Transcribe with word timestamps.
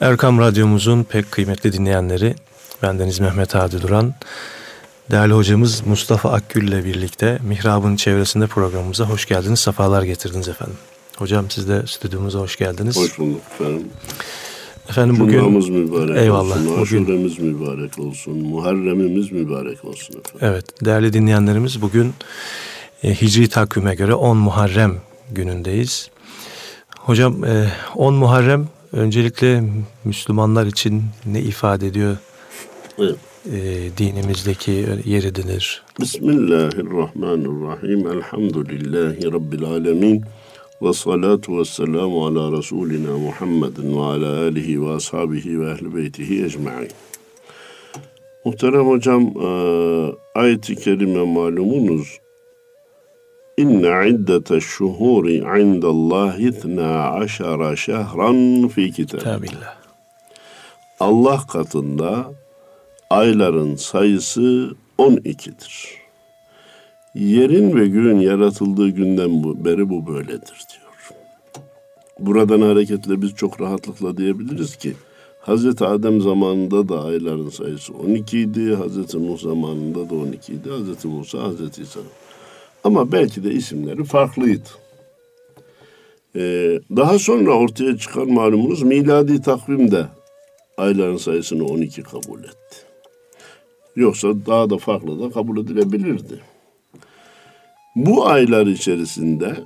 Erkam 0.00 0.38
Radyomuzun 0.38 1.02
pek 1.04 1.32
kıymetli 1.32 1.72
dinleyenleri, 1.72 2.34
bendeniz 2.82 3.20
Mehmet 3.20 3.54
Hadi 3.54 3.82
Duran, 3.82 4.14
değerli 5.10 5.32
hocamız 5.32 5.86
Mustafa 5.86 6.32
Akgül 6.32 6.68
ile 6.68 6.84
birlikte 6.84 7.38
Mihrab'ın 7.48 7.96
çevresinde 7.96 8.46
programımıza 8.46 9.04
hoş 9.04 9.26
geldiniz, 9.26 9.60
sefalar 9.60 10.02
getirdiniz 10.02 10.48
efendim. 10.48 10.76
Hocam 11.16 11.50
siz 11.50 11.68
de 11.68 11.86
stüdyomuza 11.86 12.38
hoş 12.38 12.56
geldiniz. 12.56 12.96
Hoş 12.96 13.18
bulduk 13.18 13.40
efendim. 13.54 13.88
Efendim 14.88 15.16
bugün... 15.20 15.38
Cumamız 15.38 15.68
mübarek 15.68 16.16
Eyvallah, 16.16 16.56
olsun, 16.56 16.66
bugün- 16.80 16.82
aşuremiz 17.04 17.38
mübarek 17.38 17.98
olsun, 17.98 18.38
Muharremimiz 18.38 19.32
mübarek 19.32 19.84
olsun 19.84 20.14
efendim. 20.18 20.40
Evet, 20.40 20.84
değerli 20.84 21.12
dinleyenlerimiz 21.12 21.82
bugün 21.82 22.14
e, 23.02 23.14
Hicri 23.20 23.48
takvime 23.48 23.94
göre 23.94 24.14
10 24.14 24.36
Muharrem 24.36 24.96
günündeyiz. 25.32 26.10
Hocam 26.98 27.44
e, 27.44 27.72
10 27.94 28.14
Muharrem 28.14 28.68
öncelikle 28.96 29.64
Müslümanlar 30.04 30.66
için 30.66 31.02
ne 31.26 31.40
ifade 31.40 31.86
ediyor? 31.86 32.16
Evet. 32.98 33.16
E, 33.52 33.56
dinimizdeki 33.98 34.86
yeridir. 35.04 35.82
Bismillahirrahmanirrahim. 36.00 38.06
Elhamdülillahi 38.06 39.32
Rabbil 39.32 39.64
alemin. 39.64 40.22
Ve 40.82 40.92
salatu 40.92 41.58
ve 41.58 41.64
selamu 41.64 42.26
ala 42.26 42.58
Resulina 42.58 43.18
Muhammedin 43.18 43.96
ve 43.96 44.00
ala 44.00 44.40
alihi 44.40 44.82
ve 44.82 44.90
ashabihi 44.90 45.60
ve 45.60 45.70
ehli 45.70 45.94
beytihi 45.94 46.44
ecma'in. 46.44 46.90
Muhterem 48.44 48.86
hocam, 48.86 49.22
e, 49.22 49.48
ayet-i 50.34 50.76
kerime 50.76 51.22
malumunuz. 51.22 52.18
İnne 53.56 54.08
iddete 54.08 54.60
şuhuri 54.60 55.36
indallahi 55.36 56.48
ithna 56.48 57.10
aşara 57.10 57.76
şehran 57.76 58.68
fi 58.68 58.92
kitab. 58.92 59.20
Tabillah. 59.20 59.76
Allah 61.00 61.40
katında 61.52 62.32
ayların 63.10 63.76
sayısı 63.76 64.70
12'dir. 64.98 65.88
Yerin 67.14 67.76
ve 67.76 67.88
göğün 67.88 68.18
yaratıldığı 68.18 68.88
günden 68.88 69.44
bu, 69.44 69.64
beri 69.64 69.90
bu 69.90 70.06
böyledir 70.06 70.62
diyor. 70.72 71.10
Buradan 72.18 72.60
hareketle 72.60 73.22
biz 73.22 73.34
çok 73.34 73.60
rahatlıkla 73.60 74.16
diyebiliriz 74.16 74.76
ki 74.76 74.94
Hz. 75.46 75.82
Adem 75.82 76.20
zamanında 76.20 76.88
da 76.88 77.04
ayların 77.04 77.48
sayısı 77.48 77.94
12 77.94 78.40
idi, 78.40 78.76
Hz. 78.76 79.14
Nuh 79.14 79.38
zamanında 79.38 80.10
da 80.10 80.14
12 80.14 80.52
idi, 80.52 80.68
Hz. 80.70 81.04
Musa, 81.04 81.38
Hz. 81.38 81.78
İsa. 81.78 82.00
Ama 82.86 83.12
belki 83.12 83.44
de 83.44 83.50
isimleri 83.50 84.04
farklıydı. 84.04 84.68
Ee, 86.36 86.80
daha 86.96 87.18
sonra 87.18 87.52
ortaya 87.52 87.98
çıkan 87.98 88.30
malumunuz 88.30 88.82
miladi 88.82 89.42
takvimde 89.42 90.06
ayların 90.76 91.16
sayısını 91.16 91.64
12 91.64 92.02
kabul 92.02 92.38
etti. 92.38 92.76
Yoksa 93.96 94.28
daha 94.46 94.70
da 94.70 94.78
farklı 94.78 95.20
da 95.20 95.30
kabul 95.30 95.64
edilebilirdi. 95.64 96.40
Bu 97.96 98.26
aylar 98.26 98.66
içerisinde 98.66 99.56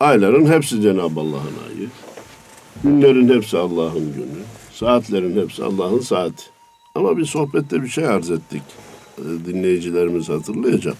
ayların 0.00 0.46
hepsi 0.46 0.80
Cenab-ı 0.82 1.20
Allah'ın 1.20 1.56
ayı, 1.68 1.88
günlerin 2.84 3.28
hepsi 3.28 3.58
Allah'ın 3.58 4.12
günü, 4.12 4.42
saatlerin 4.72 5.42
hepsi 5.42 5.64
Allah'ın 5.64 6.00
saati. 6.00 6.44
Ama 6.94 7.16
bir 7.16 7.24
sohbette 7.24 7.82
bir 7.82 7.88
şey 7.88 8.06
arz 8.06 8.30
ettik. 8.30 8.62
Ee, 9.18 9.22
Dinleyicilerimiz 9.46 10.28
hatırlayacak. 10.28 10.96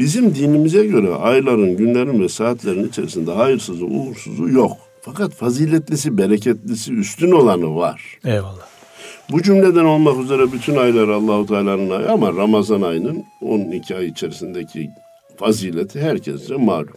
Bizim 0.00 0.34
dinimize 0.34 0.86
göre 0.86 1.14
ayların, 1.14 1.76
günlerin 1.76 2.22
ve 2.22 2.28
saatlerin 2.28 2.88
içerisinde 2.88 3.32
hayırsızı, 3.32 3.84
uğursuzu 3.84 4.48
yok. 4.48 4.72
Fakat 5.00 5.32
faziletlisi, 5.32 6.18
bereketlisi, 6.18 6.92
üstün 6.92 7.30
olanı 7.30 7.76
var. 7.76 8.18
Eyvallah. 8.24 8.66
Bu 9.30 9.42
cümleden 9.42 9.84
olmak 9.84 10.24
üzere 10.24 10.52
bütün 10.52 10.76
aylar 10.76 11.08
Allahu 11.08 11.46
Teala'nın 11.46 11.90
ayı 11.90 12.10
ama 12.10 12.32
Ramazan 12.32 12.82
ayının 12.82 13.24
12 13.42 13.96
ay 13.96 14.06
içerisindeki 14.06 14.90
fazileti 15.36 16.00
herkese 16.00 16.56
malum. 16.56 16.96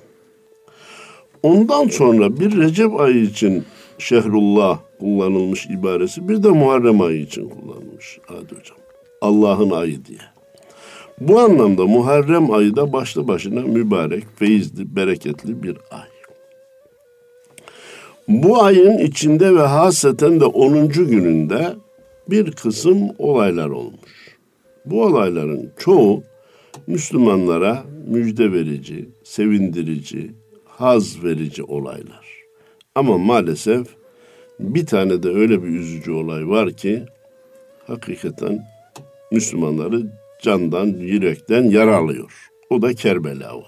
Ondan 1.44 1.88
sonra 1.88 2.40
bir 2.40 2.58
Recep 2.58 3.00
ayı 3.00 3.22
için 3.24 3.64
Şehrullah 3.97 4.80
kullanılmış 5.00 5.66
ibaresi 5.66 6.30
bir 6.30 6.44
de 6.44 6.50
Muharrem 6.50 7.02
ayı 7.02 7.22
için 7.22 7.50
kullanılmış 7.50 8.20
Hadi 8.25 8.56
hocam. 8.56 8.78
Allah'ın 9.22 9.70
ayı 9.70 10.06
diye. 10.06 10.33
Bu 11.22 11.40
anlamda 11.40 11.85
Muharrem 11.85 12.51
ayı 12.51 12.75
da 12.75 12.94
başlı 12.94 13.28
başına 13.28 13.62
mübarek, 13.62 14.24
feyizli, 14.35 14.96
bereketli 14.96 15.63
bir 15.63 15.78
ay. 15.91 16.13
Bu 18.28 18.63
ayın 18.63 18.97
içinde 18.97 19.56
ve 19.56 19.62
haseten 19.62 20.40
de 20.40 20.46
10. 20.46 20.90
gününde 20.90 21.75
bir 22.29 22.52
kısım 22.52 23.09
olaylar 23.18 23.69
olmuş. 23.69 24.38
Bu 24.85 25.03
olayların 25.03 25.72
çoğu 25.78 26.23
Müslümanlara 26.88 27.84
müjde 28.07 28.53
verici, 28.53 29.09
sevindirici, 29.23 30.31
haz 30.66 31.23
verici 31.23 31.63
olaylar. 31.63 32.28
Ama 32.96 33.18
maalesef 33.18 33.88
bir 34.59 34.85
tane 34.85 35.23
de 35.23 35.29
öyle 35.29 35.63
bir 35.63 35.69
üzücü 35.69 36.12
olay 36.12 36.47
var 36.47 36.72
ki 36.72 37.03
hakikaten 37.88 38.66
Müslümanları 39.31 40.22
candan, 40.44 40.86
yürekten 40.88 41.64
yaralıyor. 41.64 42.50
O 42.70 42.81
da 42.81 42.94
Kerbela 42.94 43.54
olayı. 43.54 43.68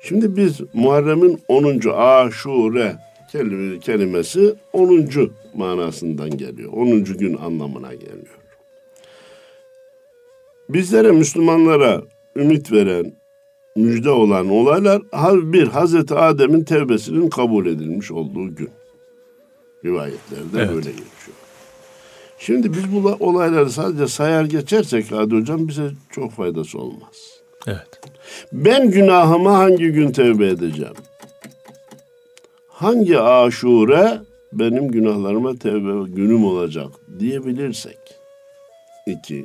Şimdi 0.00 0.36
biz 0.36 0.60
Muharrem'in 0.74 1.40
10. 1.48 1.90
Aşure 1.90 2.96
kelime- 3.32 3.78
kelimesi 3.80 4.54
10. 4.72 5.30
manasından 5.54 6.30
geliyor. 6.30 6.72
10. 6.72 7.04
gün 7.18 7.36
anlamına 7.36 7.94
geliyor. 7.94 8.38
Bizlere 10.68 11.10
Müslümanlara 11.10 12.02
ümit 12.36 12.72
veren, 12.72 13.12
müjde 13.76 14.10
olan 14.10 14.48
olaylar 14.50 15.02
bir 15.52 15.68
Hazreti 15.68 16.14
Adem'in 16.14 16.64
tevbesinin 16.64 17.30
kabul 17.30 17.66
edilmiş 17.66 18.10
olduğu 18.10 18.54
gün. 18.54 18.70
Rivayetlerde 19.84 20.58
Evet. 20.58 20.68
böyle 20.68 20.90
geçiyor. 20.90 21.36
Şimdi 22.38 22.72
biz 22.72 22.92
bu 22.92 23.04
la- 23.04 23.16
olayları 23.20 23.70
sadece 23.70 24.08
sayar 24.08 24.44
geçersek 24.44 25.06
Hadi 25.12 25.34
Hocam 25.34 25.68
bize 25.68 25.90
çok 26.10 26.32
faydası 26.32 26.78
olmaz. 26.78 27.40
Evet. 27.66 28.00
Ben 28.52 28.90
günahıma 28.90 29.58
hangi 29.58 29.88
gün 29.92 30.10
tevbe 30.12 30.46
edeceğim? 30.46 30.94
Hangi 32.68 33.20
aşure 33.20 34.18
benim 34.52 34.88
günahlarıma 34.88 35.54
tevbe 35.54 36.10
günüm 36.10 36.44
olacak 36.44 36.88
diyebilirsek. 37.20 37.98
İki, 39.06 39.44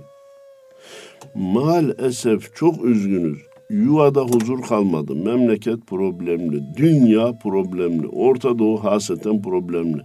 maalesef 1.36 2.56
çok 2.56 2.86
üzgünüz. 2.86 3.38
Yuvada 3.70 4.22
huzur 4.22 4.62
kalmadı. 4.62 5.16
Memleket 5.16 5.88
problemli, 5.88 6.64
dünya 6.78 7.34
problemli, 7.44 8.08
Orta 8.08 8.60
Doğu 8.60 8.84
haseten 8.84 9.42
problemli. 9.42 10.02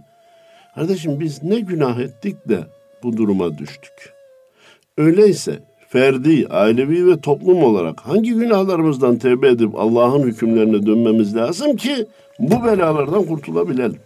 Kardeşim 0.75 1.19
biz 1.19 1.43
ne 1.43 1.59
günah 1.59 1.99
ettik 1.99 2.49
de 2.49 2.59
bu 3.03 3.17
duruma 3.17 3.57
düştük. 3.57 4.13
Öyleyse 4.97 5.59
ferdi, 5.89 6.47
ailevi 6.49 7.07
ve 7.07 7.19
toplum 7.19 7.63
olarak 7.63 7.99
hangi 7.99 8.33
günahlarımızdan 8.33 9.17
tevbe 9.17 9.47
edip 9.47 9.75
Allah'ın 9.75 10.23
hükümlerine 10.23 10.85
dönmemiz 10.85 11.35
lazım 11.35 11.75
ki 11.75 12.05
bu 12.39 12.63
belalardan 12.63 13.23
kurtulabilelim. 13.23 13.99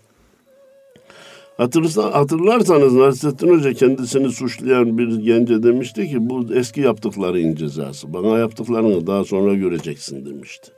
Hatırlarsa, 1.57 2.13
hatırlarsanız 2.13 2.93
Nasrettin 2.93 3.49
Hoca 3.49 3.73
kendisini 3.73 4.31
suçlayan 4.31 4.97
bir 4.97 5.15
gence 5.15 5.63
demişti 5.63 6.07
ki 6.07 6.29
bu 6.29 6.53
eski 6.53 6.81
yaptıkların 6.81 7.55
cezası. 7.55 8.13
Bana 8.13 8.37
yaptıklarını 8.37 9.07
daha 9.07 9.23
sonra 9.23 9.53
göreceksin 9.53 10.25
demişti. 10.25 10.71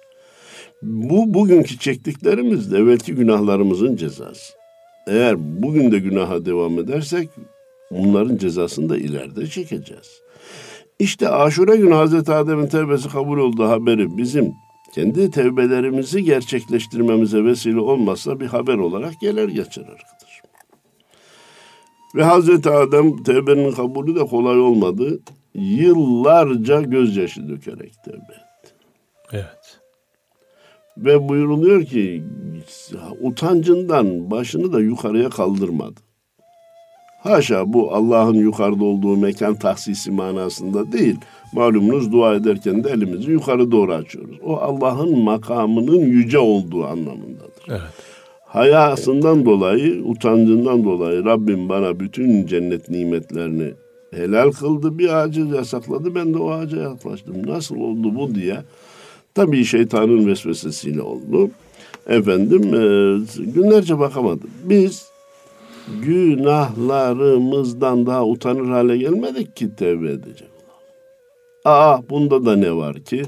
Bu 0.81 1.33
bugünkü 1.33 1.77
çektiklerimiz 1.77 2.71
de 2.71 2.77
evvelki 2.77 3.15
günahlarımızın 3.15 3.95
cezası. 3.95 4.60
Eğer 5.07 5.35
bugün 5.63 5.91
de 5.91 5.99
günaha 5.99 6.45
devam 6.45 6.79
edersek 6.79 7.29
bunların 7.91 8.37
cezasını 8.37 8.89
da 8.89 8.97
ileride 8.97 9.47
çekeceğiz. 9.47 10.21
İşte 10.99 11.29
aşure 11.29 11.77
günü 11.77 11.93
Hazreti 11.93 12.31
Adem'in 12.31 12.67
tevbesi 12.67 13.09
kabul 13.09 13.37
olduğu 13.37 13.67
haberi 13.69 14.17
bizim 14.17 14.53
kendi 14.95 15.31
tevbelerimizi 15.31 16.23
gerçekleştirmemize 16.23 17.43
vesile 17.43 17.79
olmazsa 17.79 18.39
bir 18.39 18.47
haber 18.47 18.77
olarak 18.77 19.13
gelir 19.21 19.49
geçer 19.49 19.81
arkadaşım. 19.81 20.45
Ve 22.15 22.23
Hazreti 22.23 22.69
Adem 22.69 23.23
tevbenin 23.23 23.71
kabulü 23.71 24.15
de 24.15 24.25
kolay 24.25 24.59
olmadı. 24.59 25.19
Yıllarca 25.55 26.81
gözyaşı 26.81 27.49
dökerek 27.49 27.93
tevbe 28.05 28.33
etti. 28.33 28.73
Evet. 29.31 29.60
Ve 31.01 31.29
buyuruluyor 31.29 31.85
ki 31.85 32.23
utancından 33.21 34.31
başını 34.31 34.73
da 34.73 34.79
yukarıya 34.79 35.29
kaldırmadı. 35.29 35.99
Haşa 37.23 37.73
bu 37.73 37.95
Allah'ın 37.95 38.33
yukarıda 38.33 38.83
olduğu 38.83 39.17
mekan 39.17 39.55
tahsisi 39.55 40.11
manasında 40.11 40.91
değil. 40.91 41.15
Malumunuz 41.53 42.11
dua 42.11 42.35
ederken 42.35 42.83
de 42.83 42.89
elimizi 42.89 43.31
yukarı 43.31 43.71
doğru 43.71 43.93
açıyoruz. 43.93 44.37
O 44.43 44.57
Allah'ın 44.57 45.19
makamının 45.19 45.99
yüce 45.99 46.39
olduğu 46.39 46.85
anlamındadır. 46.85 47.65
Evet. 47.69 47.81
hayasından 48.45 49.45
dolayı, 49.45 50.03
utancından 50.03 50.83
dolayı 50.83 51.25
Rabbim 51.25 51.69
bana 51.69 51.99
bütün 51.99 52.47
cennet 52.47 52.89
nimetlerini 52.89 53.73
helal 54.11 54.51
kıldı. 54.51 54.97
Bir 54.97 55.09
ağacı 55.09 55.41
yasakladı. 55.41 56.15
Ben 56.15 56.33
de 56.33 56.37
o 56.37 56.51
ağaca 56.51 56.81
yaklaştım. 56.81 57.47
Nasıl 57.47 57.75
oldu 57.75 58.15
bu 58.15 58.35
diye. 58.35 58.57
Tabii 59.35 59.65
şeytanın 59.65 60.27
vesvesesiyle 60.27 61.01
oldu. 61.01 61.49
Efendim 62.07 62.61
e, 62.63 62.77
günlerce 63.43 63.99
bakamadım. 63.99 64.49
Biz 64.63 65.05
günahlarımızdan 66.01 68.05
daha 68.05 68.25
utanır 68.25 68.69
hale 68.69 68.97
gelmedik 68.97 69.55
ki 69.55 69.75
tevbe 69.75 70.11
edecek. 70.11 70.47
Aa 71.65 72.09
bunda 72.09 72.45
da 72.45 72.55
ne 72.55 72.75
var 72.75 72.99
ki? 72.99 73.23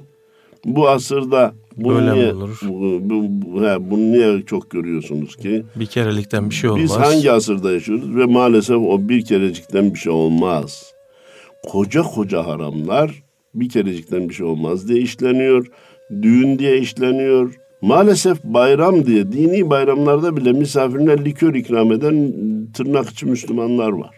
Bu 0.66 0.90
asırda 0.90 1.54
bunu 1.78 1.96
Böyle 1.96 2.14
niye, 2.14 2.34
olur? 2.34 2.60
Bu, 2.64 3.00
bu, 3.02 3.24
bu- 3.30 3.64
he, 3.64 3.92
bunu 3.92 4.12
niye 4.12 4.42
çok 4.46 4.70
görüyorsunuz 4.70 5.36
ki? 5.36 5.64
Bir 5.76 5.86
kerelikten 5.86 6.50
bir 6.50 6.56
şey 6.56 6.70
olmaz. 6.70 6.84
Biz 6.84 6.92
hangi 6.92 7.32
asırda 7.32 7.72
yaşıyoruz 7.72 8.16
ve 8.16 8.26
maalesef 8.26 8.78
o 8.78 9.10
bir 9.10 9.26
kerecikten 9.26 9.94
bir 9.94 10.00
şey 10.00 10.12
olmaz. 10.12 10.94
Koca 11.68 12.02
koca 12.02 12.48
haramlar 12.48 13.24
bir 13.56 13.70
kerecikten 13.70 14.30
bir 14.30 14.34
şey 14.34 14.46
olmaz 14.46 14.88
diye 14.88 15.00
işleniyor. 15.00 15.68
Düğün 16.22 16.60
diye 16.60 16.78
işleniyor. 16.78 17.54
Maalesef 17.82 18.44
bayram 18.44 19.06
diye 19.06 19.32
dini 19.32 19.70
bayramlarda 19.70 20.38
bile 20.38 20.52
misafirine 20.52 21.26
likör 21.26 21.56
ikram 21.56 21.92
eden 21.92 22.34
tırnak 22.74 23.10
içi 23.10 23.26
Müslümanlar 23.26 23.90
var. 23.90 24.16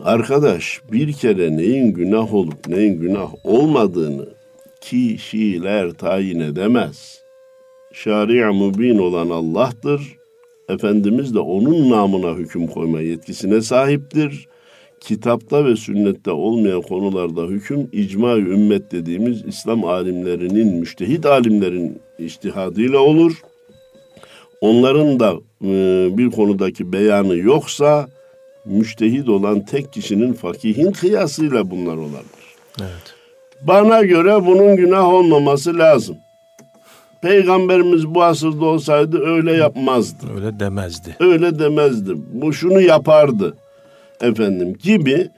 Arkadaş 0.00 0.80
bir 0.92 1.12
kere 1.12 1.56
neyin 1.56 1.92
günah 1.92 2.34
olup 2.34 2.68
neyin 2.68 3.00
günah 3.00 3.30
olmadığını 3.44 4.28
kişiler 4.80 5.90
tayin 5.90 6.40
edemez. 6.40 7.22
Şari' 7.92 8.60
mübin 8.60 8.98
olan 8.98 9.30
Allah'tır. 9.30 10.16
Efendimiz 10.68 11.34
de 11.34 11.38
onun 11.38 11.90
namına 11.90 12.34
hüküm 12.34 12.66
koyma 12.66 13.00
yetkisine 13.00 13.60
sahiptir. 13.60 14.48
Kitapta 15.02 15.64
ve 15.64 15.76
sünnette 15.76 16.30
olmayan 16.30 16.82
konularda 16.82 17.42
hüküm 17.42 17.88
icma 17.92 18.36
ümmet 18.36 18.92
dediğimiz 18.92 19.44
İslam 19.46 19.84
alimlerinin, 19.84 20.74
müştehit 20.74 21.26
alimlerin 21.26 21.98
içtihadıyla 22.18 22.98
olur. 22.98 23.32
Onların 24.60 25.20
da 25.20 25.34
e, 25.64 26.08
bir 26.18 26.30
konudaki 26.30 26.92
beyanı 26.92 27.36
yoksa 27.36 28.08
müştehit 28.64 29.28
olan 29.28 29.60
tek 29.60 29.92
kişinin 29.92 30.32
fakihin 30.32 30.92
kıyasıyla 30.92 31.70
bunlar 31.70 31.96
olabilir. 31.96 32.56
Evet. 32.80 33.14
Bana 33.62 34.02
göre 34.02 34.46
bunun 34.46 34.76
günah 34.76 35.08
olmaması 35.08 35.78
lazım. 35.78 36.16
Peygamberimiz 37.22 38.06
bu 38.06 38.22
asırda 38.22 38.64
olsaydı 38.64 39.18
öyle 39.18 39.52
yapmazdı. 39.52 40.26
Öyle 40.36 40.60
demezdi. 40.60 41.16
Öyle 41.20 41.58
demezdi. 41.58 42.12
Bu 42.32 42.52
şunu 42.52 42.80
yapardı. 42.80 43.54
Efendim 44.22 44.74
gibi 44.82 45.28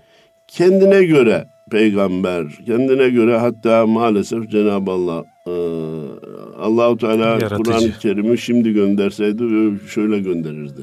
kendine 0.48 1.04
göre 1.04 1.44
peygamber, 1.70 2.46
kendine 2.66 3.08
göre 3.08 3.36
hatta 3.36 3.86
maalesef 3.86 4.50
Cenab-ı 4.50 4.90
Allah 4.90 5.24
e, 5.46 5.52
Allahu 6.60 6.96
Teala. 6.98 7.38
Kur'an-ı 7.48 7.92
Kerim'i 8.00 8.38
şimdi 8.38 8.72
gönderseydi 8.72 9.42
şöyle 9.88 10.18
gönderirdi. 10.18 10.80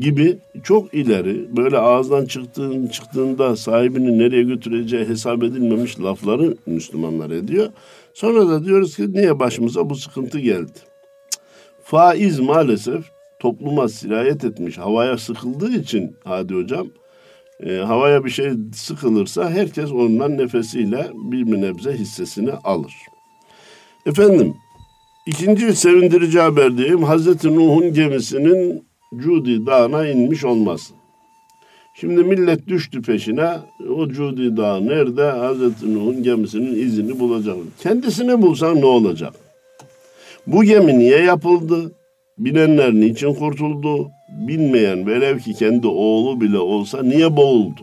Gibi 0.00 0.38
çok 0.64 0.94
ileri 0.94 1.56
böyle 1.56 1.78
ağızdan 1.78 2.26
çıktığın, 2.26 2.86
çıktığında 2.86 3.56
sahibini 3.56 4.18
nereye 4.18 4.42
götüreceği 4.42 5.08
hesap 5.08 5.42
edilmemiş 5.42 6.00
lafları 6.00 6.56
Müslümanlar 6.66 7.30
ediyor. 7.30 7.68
Sonra 8.14 8.48
da 8.48 8.64
diyoruz 8.64 8.96
ki 8.96 9.12
niye 9.12 9.38
başımıza 9.38 9.90
bu 9.90 9.96
sıkıntı 9.96 10.38
geldi? 10.38 10.78
Faiz 11.84 12.40
maalesef 12.40 13.04
topluma 13.40 13.88
sirayet 13.88 14.44
etmiş. 14.44 14.78
Havaya 14.78 15.18
sıkıldığı 15.18 15.72
için 15.72 16.16
Hadi 16.24 16.54
Hocam 16.54 16.88
e, 17.66 17.76
havaya 17.76 18.24
bir 18.24 18.30
şey 18.30 18.50
sıkılırsa 18.74 19.50
herkes 19.50 19.92
ondan 19.92 20.38
nefesiyle 20.38 21.10
bir 21.14 21.60
nebze 21.60 21.92
hissesini 21.92 22.52
alır. 22.52 22.94
Efendim 24.06 24.54
ikinci 25.26 25.76
sevindirici 25.76 26.40
haber 26.40 26.78
diyeyim. 26.78 27.02
Hazreti 27.02 27.56
Nuh'un 27.56 27.92
gemisinin 27.92 28.84
Cudi 29.16 29.66
Dağı'na 29.66 30.08
inmiş 30.08 30.44
olması. 30.44 30.94
Şimdi 31.94 32.24
millet 32.24 32.68
düştü 32.68 33.02
peşine. 33.02 33.50
O 33.96 34.08
Cudi 34.08 34.56
Dağı 34.56 34.86
nerede? 34.86 35.22
Hazreti 35.22 35.94
Nuh'un 35.94 36.22
gemisinin 36.22 36.86
izini 36.86 37.20
bulacak. 37.20 37.56
Kendisini 37.80 38.42
bulsan 38.42 38.80
ne 38.80 38.86
olacak? 38.86 39.34
Bu 40.46 40.64
gemi 40.64 40.98
niye 40.98 41.18
yapıldı? 41.18 41.92
Bilenler 42.38 42.92
niçin 42.92 43.34
kurtuldu? 43.34 44.10
Bilmeyen 44.32 45.06
velev 45.06 45.38
ki 45.38 45.54
kendi 45.54 45.86
oğlu 45.86 46.40
bile 46.40 46.58
olsa 46.58 47.02
niye 47.02 47.36
boğuldu? 47.36 47.80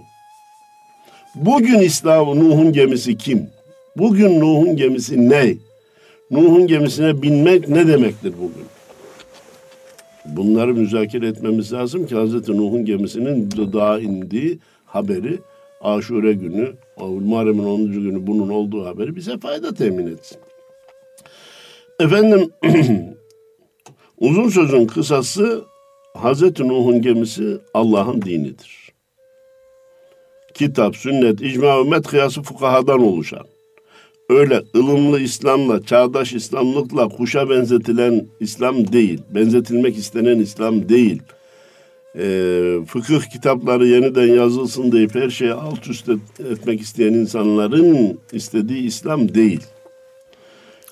Bugün 1.36 1.80
İslam 1.80 2.40
Nuh'un 2.40 2.74
gemisi 2.74 3.18
kim? 3.18 3.50
Bugün 3.98 4.40
Nuh'un 4.40 4.76
gemisi 4.76 5.30
ne? 5.30 5.56
Nuh'un 6.32 6.68
gemisine 6.68 7.22
binmek 7.22 7.70
ne 7.70 7.88
demektir 7.88 8.34
bugün? 8.34 8.66
Bunları 10.26 10.74
müzakere 10.74 11.28
etmemiz 11.28 11.74
lazım 11.74 12.08
ki 12.08 12.16
Hazreti 12.16 12.58
Nuh'un 12.58 12.86
gemisinin 12.86 13.52
dağa 13.52 14.00
indiği 14.00 14.60
haberi 14.86 15.40
Aşure 15.82 16.34
günü, 16.34 16.74
Muharrem'in 17.00 17.66
10. 17.66 17.92
günü 17.92 18.28
bunun 18.28 18.50
olduğu 18.50 18.86
haberi 18.86 19.16
bize 19.16 19.38
fayda 19.38 19.74
temin 19.74 20.08
etsin. 20.08 20.38
Efendim 22.00 22.50
uzun 24.18 24.50
sözün 24.50 24.88
kısası 24.88 25.64
Hazreti 26.24 26.68
Nuh'un 26.68 27.02
gemisi 27.02 27.58
Allah'ın 27.74 28.22
dinidir. 28.22 28.92
Kitap, 30.54 30.96
sünnet, 30.96 31.42
icma, 31.42 31.80
ümmet 31.80 32.08
kıyası 32.08 32.42
fukahadan 32.42 33.00
oluşan 33.00 33.46
öyle 34.30 34.62
ılımlı 34.76 35.20
İslam'la, 35.20 35.84
çağdaş 35.84 36.34
İslamlıkla 36.34 37.10
kuşa 37.10 37.50
benzetilen 37.50 38.26
İslam 38.40 38.92
değil. 38.92 39.22
Benzetilmek 39.36 39.98
istenen 39.98 40.40
İslam 40.40 40.90
değil. 40.90 41.22
Ee, 42.16 42.76
fıkıh 42.88 43.22
kitapları 43.22 43.88
yeniden 43.88 44.28
yazılsın 44.28 44.92
deyip 44.92 45.16
her 45.16 45.30
şeyi 45.30 45.54
alt 45.54 45.88
üst 45.88 46.10
et- 46.10 46.40
etmek 46.52 46.82
isteyen 46.82 47.14
insanların 47.14 48.20
istediği 48.34 48.84
İslam 48.84 49.34
değil. 49.34 49.62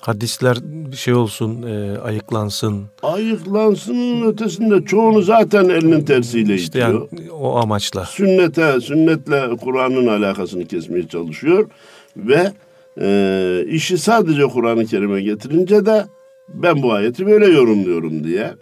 Hadisler 0.00 0.56
bir 0.62 0.96
şey 0.96 1.14
olsun, 1.14 1.62
e, 1.62 1.98
ayıklansın. 1.98 2.84
Ayıklansının 3.02 4.32
ötesinde 4.32 4.84
çoğunu 4.84 5.22
zaten 5.22 5.68
elinin 5.68 6.04
tersiyle 6.04 6.54
İşte 6.54 6.78
itiyor. 6.78 7.08
yani 7.12 7.30
o 7.30 7.56
amaçla. 7.56 8.04
sünnete, 8.04 8.80
sünnetle 8.80 9.56
Kur'an'ın 9.56 10.06
alakasını 10.06 10.64
kesmeye 10.66 11.08
çalışıyor 11.08 11.70
ve 12.16 12.52
e, 13.00 13.64
işi 13.68 13.98
sadece 13.98 14.42
Kur'an-ı 14.42 14.86
Kerim'e 14.86 15.22
getirince 15.22 15.86
de 15.86 16.06
ben 16.54 16.82
bu 16.82 16.92
ayeti 16.92 17.26
böyle 17.26 17.46
yorumluyorum 17.46 18.24
diye 18.24 18.54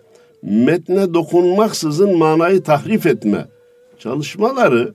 metne 0.42 1.14
dokunmaksızın 1.14 2.18
manayı 2.18 2.62
tahrif 2.62 3.06
etme 3.06 3.44
çalışmaları 3.98 4.94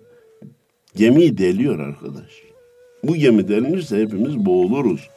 gemiyi 0.96 1.38
deliyor 1.38 1.80
arkadaş. 1.80 2.32
Bu 3.04 3.16
gemi 3.16 3.48
delinirse 3.48 3.98
hepimiz 4.02 4.46
boğuluruz. 4.46 5.10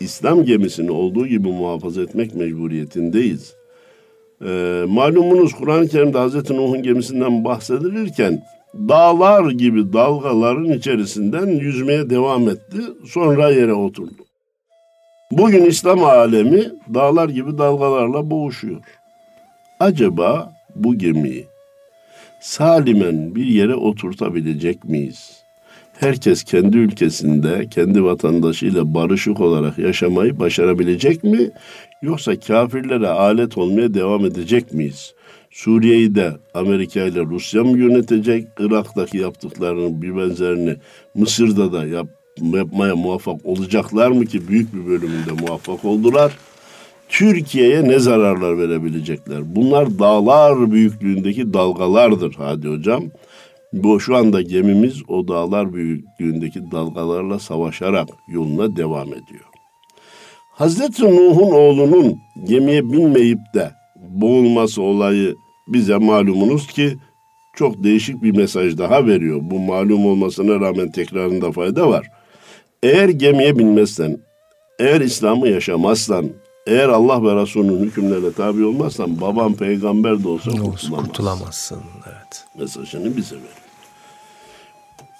İslam 0.00 0.44
gemisini 0.44 0.90
olduğu 0.90 1.26
gibi 1.26 1.48
muhafaza 1.48 2.02
etmek 2.02 2.34
mecburiyetindeyiz. 2.34 3.54
Ee, 4.44 4.84
malumunuz 4.88 5.54
Kur'an-ı 5.54 5.88
Kerim'de 5.88 6.18
Hazreti 6.18 6.56
Nuh'un 6.56 6.82
gemisinden 6.82 7.44
bahsedilirken 7.44 8.42
dağlar 8.74 9.50
gibi 9.50 9.92
dalgaların 9.92 10.72
içerisinden 10.72 11.46
yüzmeye 11.46 12.10
devam 12.10 12.48
etti. 12.48 12.78
Sonra 13.06 13.50
yere 13.50 13.74
oturdu. 13.74 14.24
Bugün 15.30 15.64
İslam 15.64 16.04
alemi 16.04 16.64
dağlar 16.94 17.28
gibi 17.28 17.58
dalgalarla 17.58 18.30
boğuşuyor. 18.30 18.80
Acaba 19.80 20.52
bu 20.74 20.98
gemiyi 20.98 21.46
salimen 22.40 23.34
bir 23.34 23.46
yere 23.46 23.74
oturtabilecek 23.74 24.84
miyiz? 24.84 25.43
Herkes 26.00 26.44
kendi 26.44 26.76
ülkesinde, 26.76 27.68
kendi 27.70 28.04
vatandaşıyla 28.04 28.94
barışık 28.94 29.40
olarak 29.40 29.78
yaşamayı 29.78 30.38
başarabilecek 30.38 31.24
mi? 31.24 31.50
Yoksa 32.02 32.40
kafirlere 32.40 33.08
alet 33.08 33.58
olmaya 33.58 33.94
devam 33.94 34.24
edecek 34.24 34.72
miyiz? 34.72 35.14
Suriye'yi 35.50 36.14
de 36.14 36.32
Amerika 36.54 37.00
ile 37.00 37.20
Rusya 37.20 37.64
mı 37.64 37.78
yönetecek? 37.78 38.48
Irak'taki 38.58 39.18
yaptıklarının 39.18 40.02
bir 40.02 40.16
benzerini 40.16 40.76
Mısır'da 41.14 41.72
da 41.72 41.86
yap, 41.86 42.06
yapmaya 42.40 42.96
muvaffak 42.96 43.46
olacaklar 43.46 44.10
mı 44.10 44.26
ki 44.26 44.48
büyük 44.48 44.74
bir 44.74 44.86
bölümünde 44.86 45.32
muvaffak 45.40 45.84
oldular? 45.84 46.32
Türkiye'ye 47.08 47.84
ne 47.84 47.98
zararlar 47.98 48.58
verebilecekler? 48.58 49.56
Bunlar 49.56 49.98
dağlar 49.98 50.70
büyüklüğündeki 50.70 51.52
dalgalardır 51.52 52.34
Hadi 52.38 52.68
Hocam. 52.68 53.04
Bu 53.74 54.00
şu 54.00 54.16
anda 54.16 54.42
gemimiz 54.42 55.02
o 55.08 55.28
dağlar 55.28 55.72
büyüklüğündeki 55.72 56.70
dalgalarla 56.70 57.38
savaşarak 57.38 58.08
yoluna 58.28 58.76
devam 58.76 59.08
ediyor. 59.08 59.44
Hazreti 60.52 61.02
Nuh'un 61.02 61.50
oğlunun 61.50 62.18
gemiye 62.44 62.92
binmeyip 62.92 63.38
de 63.54 63.70
boğulması 63.96 64.82
olayı 64.82 65.34
bize 65.68 65.96
malumunuz 65.96 66.66
ki 66.66 66.96
çok 67.56 67.84
değişik 67.84 68.22
bir 68.22 68.36
mesaj 68.36 68.78
daha 68.78 69.06
veriyor. 69.06 69.38
Bu 69.42 69.58
malum 69.58 70.06
olmasına 70.06 70.60
rağmen 70.60 70.92
tekrarında 70.92 71.52
fayda 71.52 71.88
var. 71.88 72.06
Eğer 72.82 73.08
gemiye 73.08 73.58
binmezsen, 73.58 74.18
eğer 74.78 75.00
İslam'ı 75.00 75.48
yaşamazsan, 75.48 76.30
eğer 76.66 76.88
Allah 76.88 77.22
ve 77.24 77.42
Resulünün 77.42 77.84
hükümlerine 77.84 78.32
tabi 78.32 78.64
olmazsan 78.64 79.20
babam 79.20 79.54
peygamber 79.54 80.24
de 80.24 80.28
olsa 80.28 80.50
kurtulamazsın. 80.50 80.94
kurtulamazsın. 80.94 81.80
Evet. 82.06 82.44
Mesajını 82.58 83.16
bize 83.16 83.36
ver. 83.36 83.63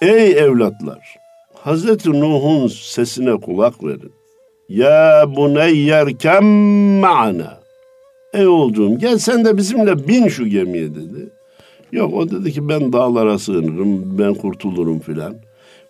Ey 0.04 0.30
evlatlar! 0.30 1.16
Hazreti 1.54 2.20
Nuh'un 2.20 2.66
sesine 2.66 3.37
kulak 3.40 3.84
verin. 3.84 4.12
Ya 4.68 5.25
buneyyerkem 5.37 6.44
ma'ana. 7.00 7.58
Ey 8.34 8.46
oğlum 8.46 8.99
gel 8.99 9.18
sen 9.18 9.44
de 9.44 9.56
bizimle 9.56 10.08
bin 10.08 10.28
şu 10.28 10.46
gemiye 10.46 10.94
dedi. 10.94 11.28
Yok 11.92 12.14
o 12.14 12.30
dedi 12.30 12.52
ki 12.52 12.68
ben 12.68 12.92
dağlara 12.92 13.38
sığınırım, 13.38 14.18
ben 14.18 14.34
kurtulurum 14.34 14.99
filan. 14.99 15.34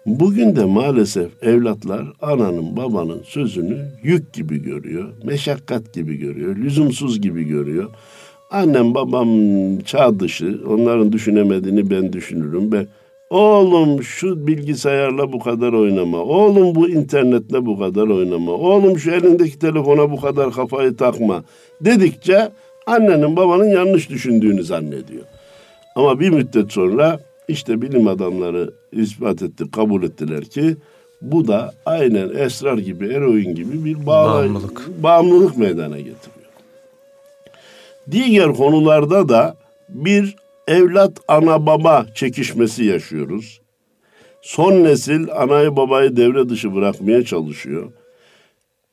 Bugün 0.07 0.57
de 0.57 0.65
maalesef 0.65 1.43
evlatlar 1.43 2.05
ananın 2.23 2.77
babanın 2.77 3.23
sözünü 3.25 3.79
yük 4.03 4.33
gibi 4.33 4.63
görüyor, 4.63 5.09
meşakkat 5.25 5.95
gibi 5.95 6.17
görüyor, 6.17 6.57
lüzumsuz 6.57 7.21
gibi 7.21 7.45
görüyor. 7.45 7.91
Annem 8.51 8.95
babam 8.95 9.29
çağ 9.79 10.21
dışı, 10.21 10.61
onların 10.69 11.13
düşünemediğini 11.13 11.91
ben 11.91 12.13
düşünürüm. 12.13 12.73
Ben, 12.73 12.87
oğlum 13.31 14.03
şu 14.03 14.47
bilgisayarla 14.47 15.33
bu 15.33 15.39
kadar 15.39 15.73
oynama, 15.73 16.19
oğlum 16.19 16.75
bu 16.75 16.89
internetle 16.89 17.67
bu 17.67 17.79
kadar 17.79 18.03
oynama, 18.09 18.53
oğlum 18.53 18.99
şu 18.99 19.11
elindeki 19.11 19.59
telefona 19.59 20.11
bu 20.11 20.21
kadar 20.21 20.51
kafayı 20.53 20.97
takma 20.97 21.45
dedikçe 21.81 22.49
annenin 22.87 23.37
babanın 23.37 23.69
yanlış 23.69 24.11
düşündüğünü 24.11 24.63
zannediyor. 24.63 25.25
Ama 25.97 26.21
bir 26.21 26.31
müddet 26.31 26.73
sonra 26.73 27.21
işte 27.49 27.83
bilim 27.83 28.09
adamları 28.09 28.71
ispat 28.93 29.43
etti, 29.43 29.71
kabul 29.71 30.03
ettiler 30.03 30.45
ki 30.45 30.77
bu 31.23 31.49
da 31.49 31.73
aynen 31.87 32.31
esrar 32.37 32.79
gibi, 32.79 33.07
eroin 33.07 33.55
gibi 33.55 33.85
bir 33.85 34.07
bağla, 34.07 34.35
Bağımlılık. 34.43 35.03
bağımlılık 35.03 35.57
meydana 35.57 35.97
getiriyor. 35.99 36.35
Diğer 38.11 38.55
konularda 38.55 39.29
da 39.29 39.57
bir 39.89 40.37
evlat 40.69 41.13
ana 41.29 41.67
baba 41.67 42.07
çekişmesi 42.15 42.85
yaşıyoruz. 42.85 43.61
Son 44.43 44.85
nesil 44.85 45.29
anayı 45.37 45.77
babayı 45.77 46.17
devre 46.17 46.49
dışı 46.49 46.75
bırakmaya 46.75 47.25
çalışıyor. 47.25 47.93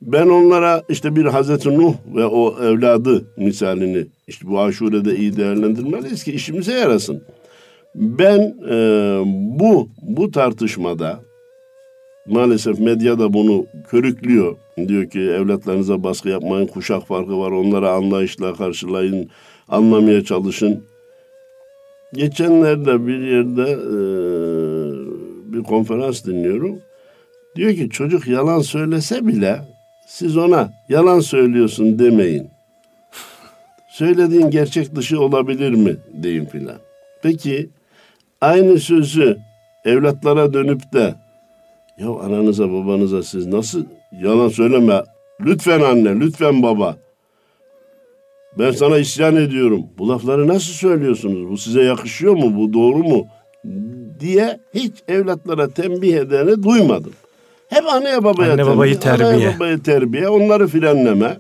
Ben 0.02 0.28
onlara 0.28 0.84
işte 0.90 1.16
bir 1.16 1.26
Hazreti 1.26 1.78
Nuh 1.78 1.94
ve 2.16 2.26
o 2.26 2.64
evladı 2.64 3.26
misalini 3.38 4.06
işte 4.28 4.48
bu 4.48 4.62
aşurede 4.62 5.16
iyi 5.16 5.38
değerlendirmeliyiz 5.38 6.24
ki 6.24 6.32
işimize 6.32 6.74
yarasın. 6.74 7.24
Ben 7.96 8.40
e, 8.70 8.76
bu 9.60 9.90
bu 10.02 10.32
tartışmada 10.32 11.20
maalesef 12.28 12.80
medya 12.80 13.20
da 13.20 13.34
bunu 13.34 13.66
körüklüyor. 13.90 14.56
Diyor 14.88 15.10
ki 15.10 15.20
evlatlarınıza 15.20 16.04
baskı 16.04 16.30
yapmayın, 16.30 16.68
kuşak 16.68 17.08
farkı 17.08 17.40
var, 17.40 17.52
onlara 17.52 17.92
anlayışla 17.92 18.54
karşılayın, 18.54 19.30
anlamaya 19.68 20.24
çalışın. 20.24 20.84
Geçenlerde 22.14 23.08
bir 23.08 23.20
yerde 23.20 23.72
e, 23.72 23.98
bir 25.54 25.64
konferans 25.64 26.26
dinliyorum. 26.26 26.80
Diyor 27.56 27.74
ki 27.74 27.90
çocuk 27.90 28.28
yalan 28.28 28.60
söylese 28.60 29.28
bile 29.28 29.62
siz 30.08 30.38
ona 30.38 30.74
yalan 30.90 31.20
söylüyorsun 31.20 32.00
demeyin. 32.00 32.48
Söylediğin 33.90 34.50
gerçek 34.50 34.96
dışı 34.96 35.22
olabilir 35.22 35.72
mi 35.72 35.96
deyin 36.14 36.46
filan. 36.46 36.78
Peki 37.22 37.70
aynı 38.42 38.80
sözü 38.80 39.38
evlatlara 39.86 40.54
dönüp 40.54 40.94
de 40.94 41.16
ya 41.98 42.10
ananıza 42.10 42.72
babanıza 42.72 43.24
siz 43.24 43.48
nasıl 43.48 43.86
yalan 44.22 44.50
söyleme 44.50 45.04
lütfen 45.42 45.82
anne 45.82 46.20
lütfen 46.20 46.64
baba 46.64 46.98
ben 48.60 48.72
sana 48.72 48.98
isyan 48.98 49.36
ediyorum. 49.36 49.86
Bu 49.98 50.10
lafları 50.10 50.48
nasıl 50.48 50.74
söylüyorsunuz? 50.74 51.50
Bu 51.50 51.58
size 51.58 51.82
yakışıyor 51.82 52.34
mu? 52.34 52.56
Bu 52.58 52.74
doğru 52.74 52.98
mu? 52.98 53.28
diye 54.20 54.60
hiç 54.74 54.94
evlatlara 55.08 55.70
tembih 55.70 56.16
edeni 56.16 56.64
duymadım. 56.64 57.14
Hep 57.70 57.88
anneye 57.88 58.24
babaya 58.24 58.54
Anne 58.54 58.66
babayı 58.66 59.00
terbiye. 59.00 59.28
Anne 59.30 59.56
babayı 59.56 59.84
terbiye, 59.84 60.30
onları 60.30 60.68
frenleme. 60.68 61.38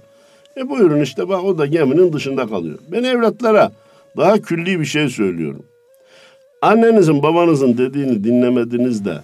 E 0.57 0.69
buyurun 0.69 1.01
işte 1.01 1.29
bak 1.29 1.43
o 1.43 1.57
da 1.57 1.65
geminin 1.65 2.13
dışında 2.13 2.47
kalıyor. 2.47 2.79
Ben 2.91 3.03
evlatlara 3.03 3.71
daha 4.17 4.41
külli 4.41 4.79
bir 4.79 4.85
şey 4.85 5.09
söylüyorum. 5.09 5.65
Annenizin 6.61 7.23
babanızın 7.23 7.77
dediğini 7.77 8.23
dinlemediniz 8.23 9.05
de 9.05 9.21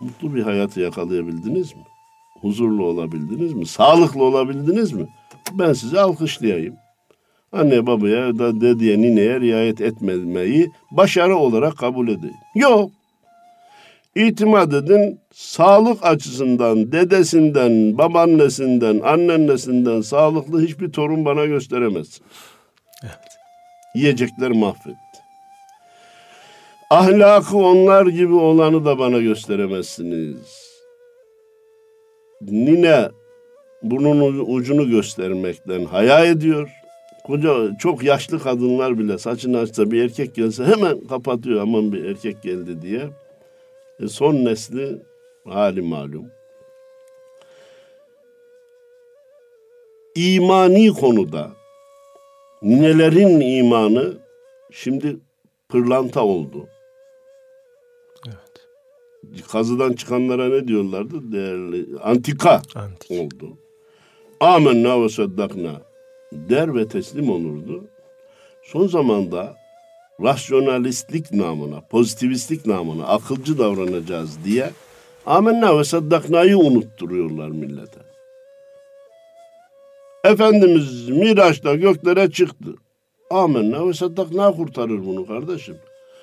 mutlu 0.00 0.34
bir 0.34 0.42
hayatı 0.42 0.80
yakalayabildiniz 0.80 1.74
mi? 1.74 1.82
Huzurlu 2.40 2.84
olabildiniz 2.84 3.52
mi? 3.52 3.66
Sağlıklı 3.66 4.24
olabildiniz 4.24 4.92
mi? 4.92 5.06
Ben 5.52 5.72
sizi 5.72 6.00
alkışlayayım. 6.00 6.74
Anne 7.52 7.86
babaya 7.86 8.38
da 8.38 8.60
dediye 8.60 8.98
nineye 8.98 9.40
riayet 9.40 9.80
etmemeyi 9.80 10.70
başarı 10.90 11.36
olarak 11.36 11.78
kabul 11.78 12.08
edin. 12.08 12.34
Yok. 12.54 12.90
İtimat 14.14 14.74
edin 14.74 15.20
sağlık 15.32 16.04
açısından 16.06 16.92
dedesinden, 16.92 17.98
babaannesinden, 17.98 19.00
annennesinden 19.00 20.00
sağlıklı 20.00 20.62
hiçbir 20.62 20.92
torun 20.92 21.24
bana 21.24 21.46
gösteremezsin. 21.46 22.24
Evet. 23.02 23.38
Yiyecekler 23.94 24.50
mahvetti. 24.50 24.96
Ahlakı 26.90 27.56
onlar 27.56 28.06
gibi 28.06 28.34
olanı 28.34 28.84
da 28.84 28.98
bana 28.98 29.18
gösteremezsiniz. 29.18 30.66
Nine 32.40 33.08
burnunun 33.82 34.44
ucunu 34.48 34.90
göstermekten 34.90 35.84
haya 35.84 36.24
ediyor. 36.24 36.70
Koca 37.26 37.76
çok 37.78 38.02
yaşlı 38.02 38.38
kadınlar 38.38 38.98
bile 38.98 39.18
saçını 39.18 39.58
açsa 39.58 39.90
bir 39.90 40.02
erkek 40.02 40.34
gelse 40.34 40.64
hemen 40.64 41.00
kapatıyor 41.00 41.62
aman 41.62 41.92
bir 41.92 42.04
erkek 42.04 42.42
geldi 42.42 42.82
diye. 42.82 43.10
E 44.00 44.08
son 44.08 44.34
nesli 44.34 45.02
hali 45.44 45.82
malum. 45.82 46.26
İmani 50.14 50.88
konuda 50.92 51.50
ninelerin 52.62 53.40
imanı 53.40 54.18
şimdi 54.70 55.16
pırlanta 55.68 56.24
oldu. 56.24 56.68
Evet. 58.26 59.46
Kazıdan 59.52 59.92
çıkanlara 59.92 60.48
ne 60.48 60.68
diyorlardı? 60.68 61.32
Değerli 61.32 61.86
antika 62.02 62.62
Antik. 62.74 63.10
oldu. 63.10 63.58
Amenna 64.40 65.02
ve 65.02 65.08
saddakna 65.08 65.82
der 66.48 66.74
ve 66.74 66.88
teslim 66.88 67.30
olurdu. 67.30 67.84
Son 68.64 68.86
zamanda 68.86 69.56
rasyonalistlik 70.22 71.32
namına, 71.32 71.80
pozitivistlik 71.80 72.66
namına, 72.66 73.06
akılcı 73.06 73.58
davranacağız 73.58 74.44
diye 74.44 74.70
amenna 75.26 75.78
ve 75.78 75.84
saddaknayı 75.84 76.58
unutturuyorlar 76.58 77.48
millete. 77.48 78.00
Efendimiz 80.24 81.08
Miraç'ta 81.08 81.74
göklere 81.74 82.30
çıktı. 82.30 82.74
Amenna 83.30 83.88
ve 83.88 83.92
saddakna 83.92 84.52
kurtarır 84.52 85.06
bunu 85.06 85.26
kardeşim. 85.26 85.76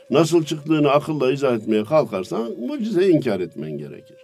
Nasıl 0.10 0.43
çıktığını 0.43 0.91
akılla 0.91 1.32
izah 1.32 1.55
etmeye 1.55 1.84
kalkarsan 1.84 2.51
mucize 2.67 3.10
inkar 3.10 3.39
etmen 3.39 3.77
gerekir. 3.77 4.23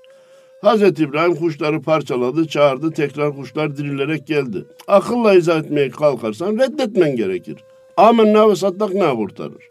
Hazreti 0.61 1.03
İbrahim 1.03 1.35
kuşları 1.35 1.81
parçaladı, 1.81 2.47
çağırdı, 2.47 2.91
tekrar 2.91 3.35
kuşlar 3.35 3.77
dirilerek 3.77 4.27
geldi. 4.27 4.65
Akılla 4.87 5.33
izah 5.33 5.59
etmeye 5.59 5.89
kalkarsan 5.89 6.57
reddetmen 6.57 7.15
gerekir. 7.15 7.57
Amenna 7.97 8.49
ve 8.49 8.55
saddakna 8.55 9.15
kurtarır. 9.15 9.69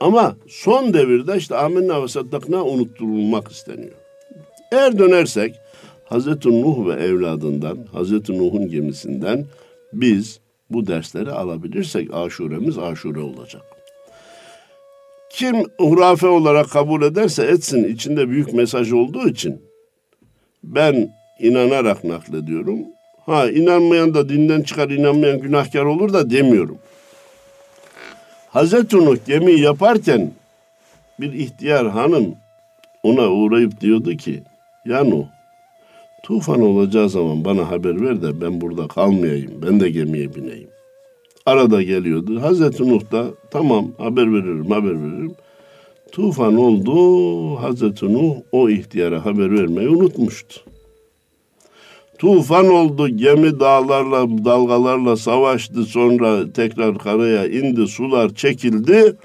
Ama 0.00 0.36
son 0.48 0.94
devirde 0.94 1.36
işte 1.36 1.56
amenna 1.56 2.02
ve 2.02 2.08
saddakna 2.08 2.64
unutturulmak 2.64 3.48
isteniyor. 3.52 3.94
Eğer 4.72 4.98
dönersek 4.98 5.54
Hazreti 6.04 6.62
Nuh 6.62 6.86
ve 6.86 6.92
evladından, 6.92 7.78
Hazreti 7.92 8.38
Nuh'un 8.38 8.68
gemisinden 8.68 9.46
biz 9.92 10.40
bu 10.70 10.86
dersleri 10.86 11.30
alabilirsek 11.30 12.14
aşuremiz 12.14 12.78
aşure 12.78 13.20
olacak. 13.20 13.62
Kim 15.30 15.56
hurafe 15.78 16.26
olarak 16.26 16.70
kabul 16.70 17.02
ederse 17.02 17.44
etsin 17.44 17.84
içinde 17.84 18.28
büyük 18.28 18.52
mesaj 18.52 18.92
olduğu 18.92 19.28
için 19.28 19.62
ben 20.74 21.08
inanarak 21.38 22.04
naklediyorum. 22.04 22.78
Ha 23.26 23.50
inanmayan 23.50 24.14
da 24.14 24.28
dinden 24.28 24.62
çıkar 24.62 24.90
inanmayan 24.90 25.40
günahkar 25.40 25.84
olur 25.84 26.12
da 26.12 26.30
demiyorum. 26.30 26.78
Hazreti 28.48 28.96
Nuh 28.96 29.16
gemiyi 29.26 29.60
yaparken 29.60 30.30
bir 31.20 31.32
ihtiyar 31.32 31.88
hanım 31.88 32.34
ona 33.02 33.28
uğrayıp 33.28 33.80
diyordu 33.80 34.16
ki 34.16 34.42
ya 34.84 35.04
Nuh 35.04 35.26
Tufan 36.22 36.60
olacağı 36.60 37.08
zaman 37.08 37.44
bana 37.44 37.70
haber 37.70 38.00
ver 38.00 38.22
de 38.22 38.40
ben 38.40 38.60
burada 38.60 38.88
kalmayayım. 38.88 39.62
Ben 39.62 39.80
de 39.80 39.90
gemiye 39.90 40.34
bineyim. 40.34 40.68
Arada 41.46 41.82
geliyordu. 41.82 42.42
Hazreti 42.42 42.88
Nuh 42.88 43.12
da 43.12 43.26
tamam 43.50 43.92
haber 43.98 44.34
veririm 44.34 44.70
haber 44.70 45.02
veririm. 45.02 45.34
Tufan 46.12 46.56
oldu. 46.56 47.56
Hazreti 47.56 48.14
Nuh 48.14 48.36
o 48.52 48.68
ihtiyara 48.68 49.24
haber 49.24 49.50
vermeyi 49.50 49.88
unutmuştu. 49.88 50.60
Tufan 52.18 52.68
oldu, 52.68 53.08
gemi 53.08 53.60
dağlarla, 53.60 54.44
dalgalarla 54.44 55.16
savaştı, 55.16 55.84
sonra 55.84 56.52
tekrar 56.52 56.98
karaya 56.98 57.46
indi, 57.46 57.86
sular 57.86 58.34
çekildi. 58.34 59.16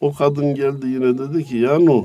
O 0.00 0.12
kadın 0.12 0.54
geldi 0.54 0.86
yine 0.86 1.18
dedi 1.18 1.44
ki, 1.44 1.56
ya 1.56 1.78
Nuh, 1.78 2.04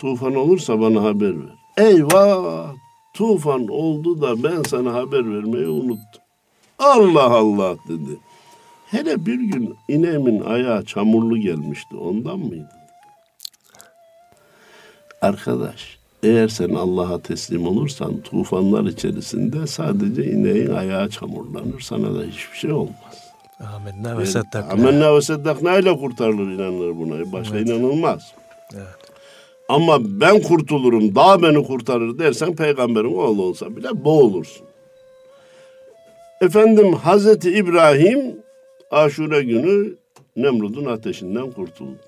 tufan 0.00 0.34
olursa 0.34 0.80
bana 0.80 1.02
haber 1.02 1.34
ver. 1.34 1.54
Eyvah, 1.76 2.74
tufan 3.14 3.68
oldu 3.68 4.20
da 4.20 4.42
ben 4.42 4.62
sana 4.62 4.94
haber 4.94 5.34
vermeyi 5.34 5.68
unuttum. 5.68 6.22
Allah 6.78 7.30
Allah 7.30 7.76
dedi. 7.88 8.18
Hele 8.94 9.26
bir 9.26 9.40
gün 9.40 9.76
ineğimin 9.88 10.40
ayağı 10.40 10.84
çamurlu 10.84 11.38
gelmişti, 11.38 11.96
ondan 11.96 12.38
mıydı? 12.38 12.68
Arkadaş, 15.22 15.98
eğer 16.22 16.48
sen 16.48 16.74
Allah'a 16.74 17.20
teslim 17.20 17.66
olursan 17.66 18.20
tufanlar 18.20 18.84
içerisinde 18.84 19.66
sadece 19.66 20.24
ineğin 20.24 20.70
ayağı 20.70 21.10
çamurlanır. 21.10 21.80
Sana 21.80 22.14
da 22.14 22.22
hiçbir 22.24 22.56
şey 22.58 22.72
olmaz. 22.72 23.32
Amenna 23.76 24.18
ve 24.18 24.26
seddakna. 24.26 24.72
Amenna 24.72 25.16
ve 25.16 25.22
seddakna 25.22 25.78
ile 25.78 25.96
kurtarılır 25.96 26.52
inanılır 26.52 26.96
buna. 26.96 27.32
Başka 27.32 27.56
evet. 27.56 27.68
inanılmaz. 27.68 28.32
Evet. 28.74 28.86
Ama 29.68 29.98
ben 30.20 30.42
kurtulurum, 30.42 31.14
daha 31.14 31.42
beni 31.42 31.66
kurtarır 31.66 32.18
dersen 32.18 32.56
peygamberin 32.56 33.14
oğlu 33.14 33.42
olsa 33.42 33.76
bile 33.76 34.04
boğulursun. 34.04 34.66
Efendim 36.40 36.92
Hazreti 36.92 37.50
İbrahim 37.50 38.43
aşure 38.94 39.42
günü 39.42 39.96
Nemrud'un 40.36 40.84
ateşinden 40.84 41.50
kurtuldu. 41.50 41.98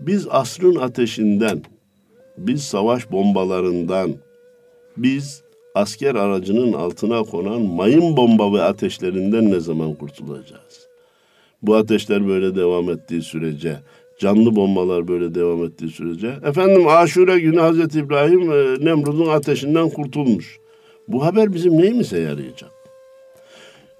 Biz 0.00 0.26
asrın 0.30 0.76
ateşinden, 0.76 1.62
biz 2.38 2.62
savaş 2.62 3.12
bombalarından, 3.12 4.14
biz 4.96 5.42
asker 5.74 6.14
aracının 6.14 6.72
altına 6.72 7.22
konan 7.22 7.62
mayın 7.62 8.16
bomba 8.16 8.52
ve 8.52 8.62
ateşlerinden 8.62 9.50
ne 9.50 9.60
zaman 9.60 9.94
kurtulacağız? 9.94 10.88
Bu 11.62 11.76
ateşler 11.76 12.28
böyle 12.28 12.56
devam 12.56 12.90
ettiği 12.90 13.22
sürece, 13.22 13.76
canlı 14.18 14.56
bombalar 14.56 15.08
böyle 15.08 15.34
devam 15.34 15.64
ettiği 15.64 15.90
sürece, 15.90 16.34
efendim 16.44 16.88
Aşure 16.88 17.40
günü 17.40 17.60
Hazreti 17.60 17.98
İbrahim 17.98 18.52
e, 18.52 18.84
Nemrud'un 18.84 19.28
ateşinden 19.28 19.88
kurtulmuş. 19.88 20.58
Bu 21.08 21.24
haber 21.24 21.54
bizim 21.54 21.78
neyimize 21.78 22.20
yarayacak? 22.20 22.70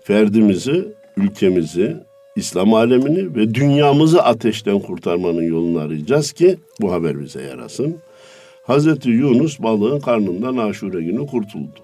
Ferdimizi, 0.00 0.94
ülkemizi, 1.16 1.97
İslam 2.37 2.75
alemini 2.75 3.37
ve 3.37 3.54
dünyamızı 3.54 4.23
ateşten 4.23 4.80
kurtarmanın 4.80 5.42
yolunu 5.42 5.78
arayacağız 5.78 6.33
ki 6.33 6.56
bu 6.80 6.92
haber 6.92 7.21
bize 7.21 7.42
yarasın. 7.42 7.97
Hazreti 8.62 9.11
Yunus 9.11 9.61
balığın 9.61 10.00
karnından 10.00 10.56
aşure 10.56 11.02
günü 11.02 11.26
kurtuldu. 11.26 11.80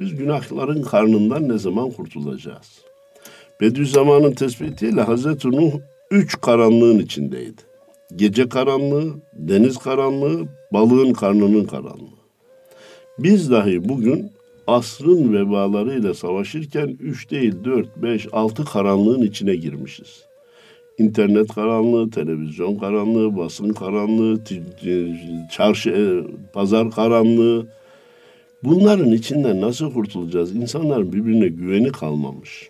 Biz 0.00 0.16
günahların 0.16 0.82
karnından 0.82 1.48
ne 1.48 1.58
zaman 1.58 1.90
kurtulacağız? 1.90 2.82
Bediüzzaman'ın 3.60 4.32
tespitiyle 4.32 5.02
Hazreti 5.02 5.50
Nuh 5.50 5.72
üç 6.10 6.40
karanlığın 6.40 6.98
içindeydi. 6.98 7.62
Gece 8.16 8.48
karanlığı, 8.48 9.14
deniz 9.34 9.78
karanlığı, 9.78 10.48
balığın 10.72 11.12
karnının 11.12 11.64
karanlığı. 11.64 12.20
Biz 13.18 13.50
dahi 13.50 13.88
bugün 13.88 14.32
asrın 14.66 15.32
vebalarıyla 15.32 16.14
savaşırken 16.14 16.96
üç 17.00 17.30
değil 17.30 17.54
dört, 17.64 17.96
beş, 17.96 18.28
altı 18.32 18.64
karanlığın 18.64 19.22
içine 19.22 19.56
girmişiz 19.56 20.30
internet 21.00 21.54
karanlığı, 21.54 22.10
televizyon 22.10 22.76
karanlığı, 22.76 23.36
basın 23.36 23.68
karanlığı, 23.68 24.40
çarşı, 25.50 25.90
e, 25.90 26.04
pazar 26.52 26.90
karanlığı. 26.90 27.66
Bunların 28.64 29.12
içinden 29.12 29.60
nasıl 29.60 29.92
kurtulacağız? 29.92 30.56
İnsanların 30.56 31.12
birbirine 31.12 31.48
güveni 31.48 31.92
kalmamış. 31.92 32.68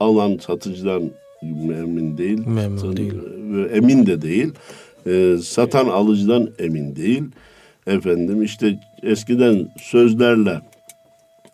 Alan 0.00 0.36
satıcıdan 0.36 1.10
emin 1.42 2.18
değil. 2.18 2.46
Memnun 2.46 2.96
değil. 2.96 3.14
Emin 3.72 4.06
de 4.06 4.22
değil. 4.22 4.52
E, 5.06 5.36
satan 5.42 5.86
alıcıdan 5.86 6.48
emin 6.58 6.96
değil. 6.96 7.22
Efendim 7.86 8.42
işte 8.42 8.80
eskiden 9.02 9.68
sözlerle 9.82 10.60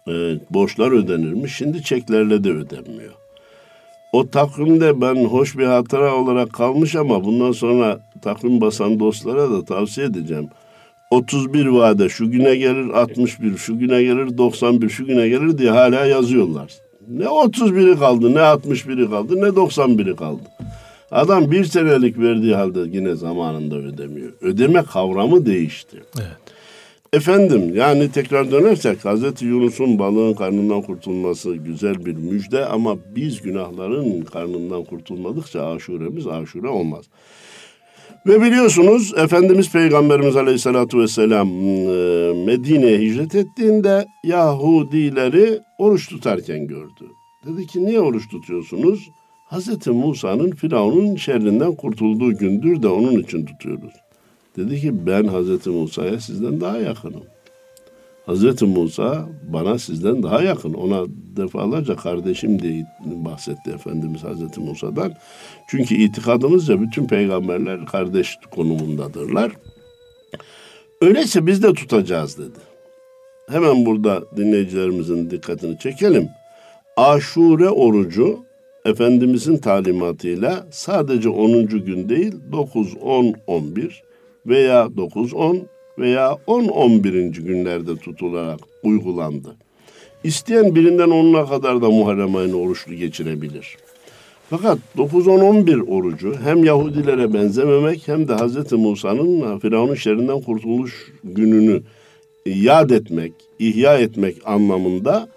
e, 0.09 0.41
borçlar 0.51 0.93
ödenirmiş. 0.93 1.57
Şimdi 1.57 1.83
çeklerle 1.83 2.45
de 2.45 2.51
ödenmiyor. 2.51 3.13
O 4.13 4.29
takvimde 4.29 5.01
ben 5.01 5.25
hoş 5.25 5.59
bir 5.59 5.67
hatıra 5.67 6.15
olarak 6.15 6.53
kalmış 6.53 6.97
ama 6.97 7.25
bundan 7.25 7.53
sonra 7.53 8.01
takvim 8.23 8.61
basan 8.61 9.01
dostlara 9.01 9.51
da 9.51 9.65
tavsiye 9.65 10.07
edeceğim. 10.07 10.49
31 11.11 11.67
vade 11.67 12.09
şu 12.09 12.31
güne 12.31 12.57
gelir 12.57 12.89
61, 12.89 13.57
şu 13.57 13.79
güne 13.79 14.03
gelir 14.03 14.39
91, 14.39 14.89
şu 14.89 15.07
güne 15.07 15.29
gelir 15.29 15.59
diye 15.59 15.71
hala 15.71 16.07
yazıyorlar. 16.07 16.73
Ne 17.09 17.25
31'i 17.25 17.99
kaldı, 17.99 18.35
ne 18.35 18.39
61'i 18.39 19.11
kaldı, 19.11 19.37
ne 19.37 19.47
91'i 19.47 20.17
kaldı. 20.17 20.43
Adam 21.11 21.51
bir 21.51 21.65
senelik 21.65 22.19
verdiği 22.19 22.55
halde 22.55 22.81
yine 22.93 23.15
zamanında 23.15 23.77
ödemiyor. 23.77 24.33
Ödeme 24.41 24.83
kavramı 24.83 25.47
değişti. 25.47 26.03
Evet. 26.19 26.48
Efendim 27.13 27.75
yani 27.75 28.13
tekrar 28.13 28.51
dönersek 28.51 29.05
Hazreti 29.05 29.45
Yunus'un 29.45 29.99
balığın 29.99 30.35
karnından 30.35 30.83
kurtulması 30.83 31.55
güzel 31.55 32.07
bir 32.07 32.15
müjde 32.15 32.67
ama 32.67 32.97
biz 33.17 33.43
günahların 33.43 34.21
karnından 34.21 34.85
kurtulmadıkça 34.85 35.67
aşuremiz 35.67 36.27
aşure 36.27 36.69
olmaz. 36.69 37.05
Ve 38.27 38.43
biliyorsunuz 38.43 39.15
Efendimiz 39.17 39.73
Peygamberimiz 39.73 40.37
Aleyhisselatü 40.37 40.99
Vesselam 40.99 41.49
e, 41.49 41.93
Medine'ye 42.47 42.99
hicret 42.99 43.35
ettiğinde 43.35 44.07
Yahudileri 44.25 45.59
oruç 45.79 46.09
tutarken 46.09 46.67
gördü. 46.67 47.05
Dedi 47.47 47.67
ki 47.67 47.87
niye 47.87 48.01
oruç 48.01 48.29
tutuyorsunuz? 48.29 49.11
Hazreti 49.45 49.91
Musa'nın 49.91 50.51
Firavun'un 50.51 51.17
şerrinden 51.17 51.75
kurtulduğu 51.75 52.39
gündür 52.39 52.83
de 52.83 52.89
onun 52.89 53.19
için 53.23 53.47
tutuyoruz. 53.47 53.93
Dedi 54.57 54.81
ki 54.81 55.07
ben 55.07 55.25
Hazreti 55.25 55.71
Musa'ya 55.71 56.21
sizden 56.21 56.61
daha 56.61 56.79
yakınım. 56.79 57.25
Hazreti 58.29 58.65
Musa 58.65 59.29
bana 59.53 59.79
sizden 59.79 60.23
daha 60.23 60.43
yakın. 60.43 60.75
Ona 60.75 61.07
defalarca 61.37 61.97
kardeşim 61.97 62.63
diye 62.63 62.87
bahsetti 63.05 63.71
Efendimiz 63.75 64.25
Hazreti 64.25 64.61
Musa'dan. 64.61 65.15
Çünkü 65.69 65.95
itikadımızca 65.95 66.81
bütün 66.81 67.07
peygamberler 67.07 67.87
kardeş 67.87 68.37
konumundadırlar. 68.51 69.53
Öyleyse 71.01 71.47
biz 71.47 71.63
de 71.63 71.75
tutacağız 71.75 72.39
dedi. 72.39 72.59
Hemen 73.49 73.87
burada 73.87 74.23
dinleyicilerimizin 74.37 75.31
dikkatini 75.31 75.79
çekelim. 75.79 76.29
Aşure 76.97 77.69
orucu 77.69 78.39
Efendimizin 78.85 79.57
talimatıyla 79.57 80.67
sadece 80.71 81.29
10. 81.29 81.67
gün 81.67 82.09
değil 82.09 82.33
9, 82.53 82.97
10, 83.03 83.35
11 83.47 84.08
veya 84.49 84.85
9-10 84.85 85.61
veya 85.99 86.39
10-11. 86.47 87.31
günlerde 87.43 87.97
tutularak 87.97 88.61
uygulandı. 88.83 89.57
İsteyen 90.25 90.75
birinden 90.75 91.11
onuna 91.11 91.47
kadar 91.47 91.83
da 91.83 91.91
Muharrem 91.91 92.37
ayını 92.37 92.57
oruçlu 92.57 92.95
geçirebilir. 92.95 93.77
Fakat 94.51 94.79
9-10-11 94.97 95.83
orucu 95.83 96.35
hem 96.45 96.65
Yahudilere 96.65 97.35
benzememek 97.35 98.09
hem 98.09 98.29
de 98.29 98.35
Hz. 98.35 98.73
Musa'nın 98.73 99.59
Firavun'un 99.59 99.95
şerrinden 99.95 100.41
kurtuluş 100.41 101.13
gününü 101.25 101.83
yad 102.47 102.91
etmek, 102.91 103.33
ihya 103.59 103.99
etmek 103.99 104.37
anlamında 104.45 105.29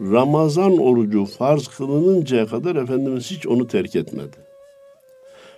Ramazan 0.00 0.78
orucu 0.78 1.24
farz 1.24 1.68
kılınıncaya 1.68 2.46
kadar 2.46 2.76
Efendimiz 2.76 3.30
hiç 3.30 3.46
onu 3.46 3.66
terk 3.66 3.96
etmedi. 3.96 4.51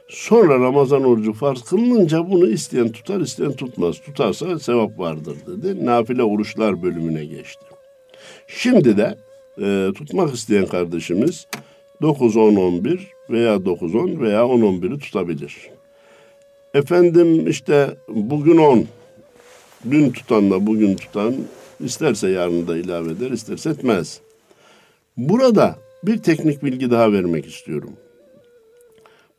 Sonra 0.08 0.60
Ramazan 0.60 1.04
orucu 1.04 1.32
farz 1.32 1.62
kılınınca 1.62 2.30
bunu 2.30 2.48
isteyen 2.48 2.92
tutar, 2.92 3.20
isteyen 3.20 3.52
tutmaz. 3.52 3.98
Tutarsa 3.98 4.58
sevap 4.58 4.98
vardır 4.98 5.36
dedi. 5.46 5.86
Nafile 5.86 6.22
oruçlar 6.22 6.82
bölümüne 6.82 7.24
geçti. 7.24 7.64
Şimdi 8.46 8.96
de 8.96 9.18
e, 9.60 9.92
tutmak 9.94 10.34
isteyen 10.34 10.66
kardeşimiz 10.66 11.46
9, 12.02 12.36
10, 12.36 12.56
11 12.56 13.08
veya 13.30 13.64
9, 13.64 13.94
10 13.94 14.20
veya 14.20 14.46
10, 14.46 14.60
11'i 14.60 14.98
tutabilir. 14.98 15.56
Efendim 16.74 17.48
işte 17.48 17.96
bugün 18.08 18.56
10, 18.56 18.84
dün 19.90 20.10
tutanla 20.10 20.66
bugün 20.66 20.96
tutan 20.96 21.34
isterse 21.80 22.28
yarın 22.28 22.66
da 22.68 22.76
ilave 22.76 23.10
eder, 23.10 23.30
isterse 23.30 23.70
etmez. 23.70 24.20
Burada 25.16 25.78
bir 26.02 26.18
teknik 26.18 26.62
bilgi 26.62 26.90
daha 26.90 27.12
vermek 27.12 27.46
istiyorum. 27.46 27.90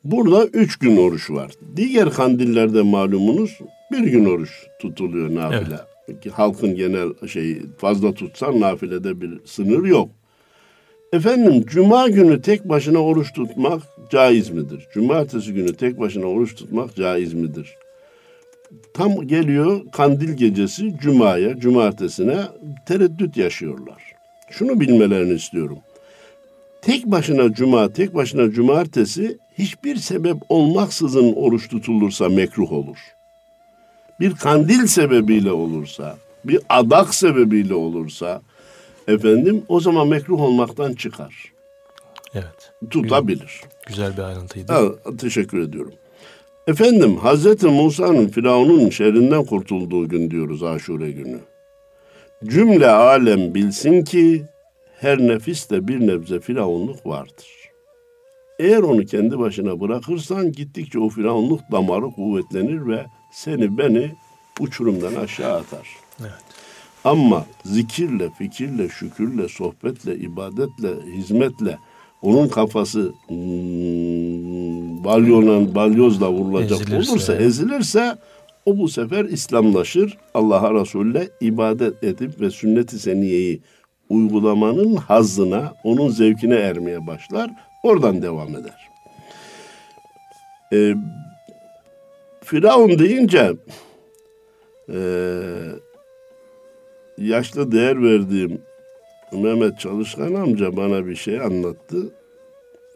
Burada 0.05 0.45
üç 0.45 0.75
gün 0.75 0.97
oruç 0.97 1.29
var. 1.31 1.51
Diğer 1.75 2.09
kandillerde 2.09 2.81
malumunuz 2.81 3.59
bir 3.91 4.03
gün 4.03 4.25
oruç 4.25 4.49
tutuluyor 4.81 5.35
nafile. 5.35 5.75
Evet. 6.07 6.33
halkın 6.33 6.75
genel 6.75 7.27
şeyi 7.27 7.61
fazla 7.77 8.13
tutsan 8.13 8.59
nafilede 8.59 9.21
bir 9.21 9.39
sınır 9.45 9.85
yok. 9.85 10.09
Efendim 11.13 11.65
cuma 11.67 12.09
günü 12.09 12.41
tek 12.41 12.69
başına 12.69 12.99
oruç 12.99 13.33
tutmak 13.33 13.81
caiz 14.09 14.49
midir? 14.49 14.87
Cumartesi 14.93 15.53
günü 15.53 15.73
tek 15.73 15.99
başına 15.99 16.25
oruç 16.25 16.55
tutmak 16.55 16.95
caiz 16.95 17.33
midir? 17.33 17.75
Tam 18.93 19.27
geliyor 19.27 19.81
kandil 19.91 20.33
gecesi 20.33 20.93
cumaya, 21.01 21.59
cumartesine 21.59 22.37
tereddüt 22.87 23.37
yaşıyorlar. 23.37 24.03
Şunu 24.49 24.79
bilmelerini 24.79 25.33
istiyorum. 25.33 25.77
Tek 26.81 27.05
başına 27.05 27.53
cuma, 27.53 27.93
tek 27.93 28.15
başına 28.15 28.51
cumartesi 28.51 29.37
hiçbir 29.57 29.95
sebep 29.95 30.37
olmaksızın 30.49 31.33
oruç 31.33 31.69
tutulursa 31.69 32.29
mekruh 32.29 32.71
olur. 32.71 32.97
Bir 34.19 34.35
kandil 34.35 34.87
sebebiyle 34.87 35.51
olursa, 35.51 36.17
bir 36.45 36.59
adak 36.69 37.15
sebebiyle 37.15 37.73
olursa 37.73 38.41
efendim 39.07 39.63
o 39.67 39.79
zaman 39.79 40.07
mekruh 40.07 40.41
olmaktan 40.41 40.93
çıkar. 40.93 41.53
Evet. 42.33 42.73
Tutabilir. 42.89 43.61
Güzel 43.87 44.17
bir 44.17 44.21
ayrıntıydı. 44.21 44.73
Ha, 44.73 44.81
teşekkür 45.17 45.59
ediyorum. 45.59 45.93
Efendim 46.67 47.17
Hazreti 47.17 47.67
Musa'nın 47.67 48.27
Firavun'un 48.27 48.89
şerrinden 48.89 49.45
kurtulduğu 49.45 50.09
gün 50.09 50.31
diyoruz 50.31 50.63
Aşure 50.63 51.11
günü. 51.11 51.39
Cümle 52.43 52.87
alem 52.87 53.55
bilsin 53.55 54.03
ki 54.03 54.45
her 54.99 55.19
nefiste 55.19 55.87
bir 55.87 56.07
nebze 56.07 56.39
firavunluk 56.39 57.05
vardır. 57.05 57.64
Eğer 58.59 58.79
onu 58.79 59.05
kendi 59.05 59.39
başına 59.39 59.79
bırakırsan 59.79 60.51
gittikçe 60.51 60.99
o 60.99 61.09
firavunluk 61.09 61.61
damarı 61.71 62.11
kuvvetlenir 62.11 62.87
ve 62.87 63.05
seni 63.31 63.77
beni 63.77 64.11
uçurumdan 64.59 65.15
aşağı 65.15 65.57
atar. 65.57 65.87
Evet. 66.19 66.31
Ama 67.03 67.45
zikirle, 67.65 68.29
fikirle, 68.29 68.89
şükürle, 68.89 69.47
sohbetle, 69.47 70.15
ibadetle, 70.15 70.89
hizmetle 71.17 71.77
onun 72.21 72.47
kafası 72.47 73.13
hmm, 73.27 75.03
balyonla, 75.03 75.75
balyozla 75.75 76.31
vurulacak 76.31 76.81
Ezilirse. 76.81 77.11
olursa, 77.11 77.35
ezilirse 77.35 78.17
o 78.65 78.77
bu 78.77 78.89
sefer 78.89 79.25
İslamlaşır. 79.25 80.17
Allah'a 80.33 80.73
Resul'le 80.73 81.29
ibadet 81.41 82.03
edip 82.03 82.41
ve 82.41 82.51
sünnet-i 82.51 82.99
seniyeyi 82.99 83.61
uygulamanın 84.09 84.95
hazzına, 84.95 85.73
onun 85.83 86.09
zevkine 86.09 86.55
ermeye 86.55 87.07
başlar. 87.07 87.51
Oradan 87.83 88.21
devam 88.21 88.49
eder. 88.55 88.89
Ee, 90.73 90.95
Firavun 92.43 92.99
deyince 92.99 93.53
eee 94.89 94.95
yaşlı 97.17 97.71
değer 97.71 98.03
verdiğim 98.03 98.61
Mehmet 99.31 99.79
Çalışkan 99.79 100.33
amca 100.33 100.77
bana 100.77 101.05
bir 101.05 101.15
şey 101.15 101.41
anlattı. 101.41 102.13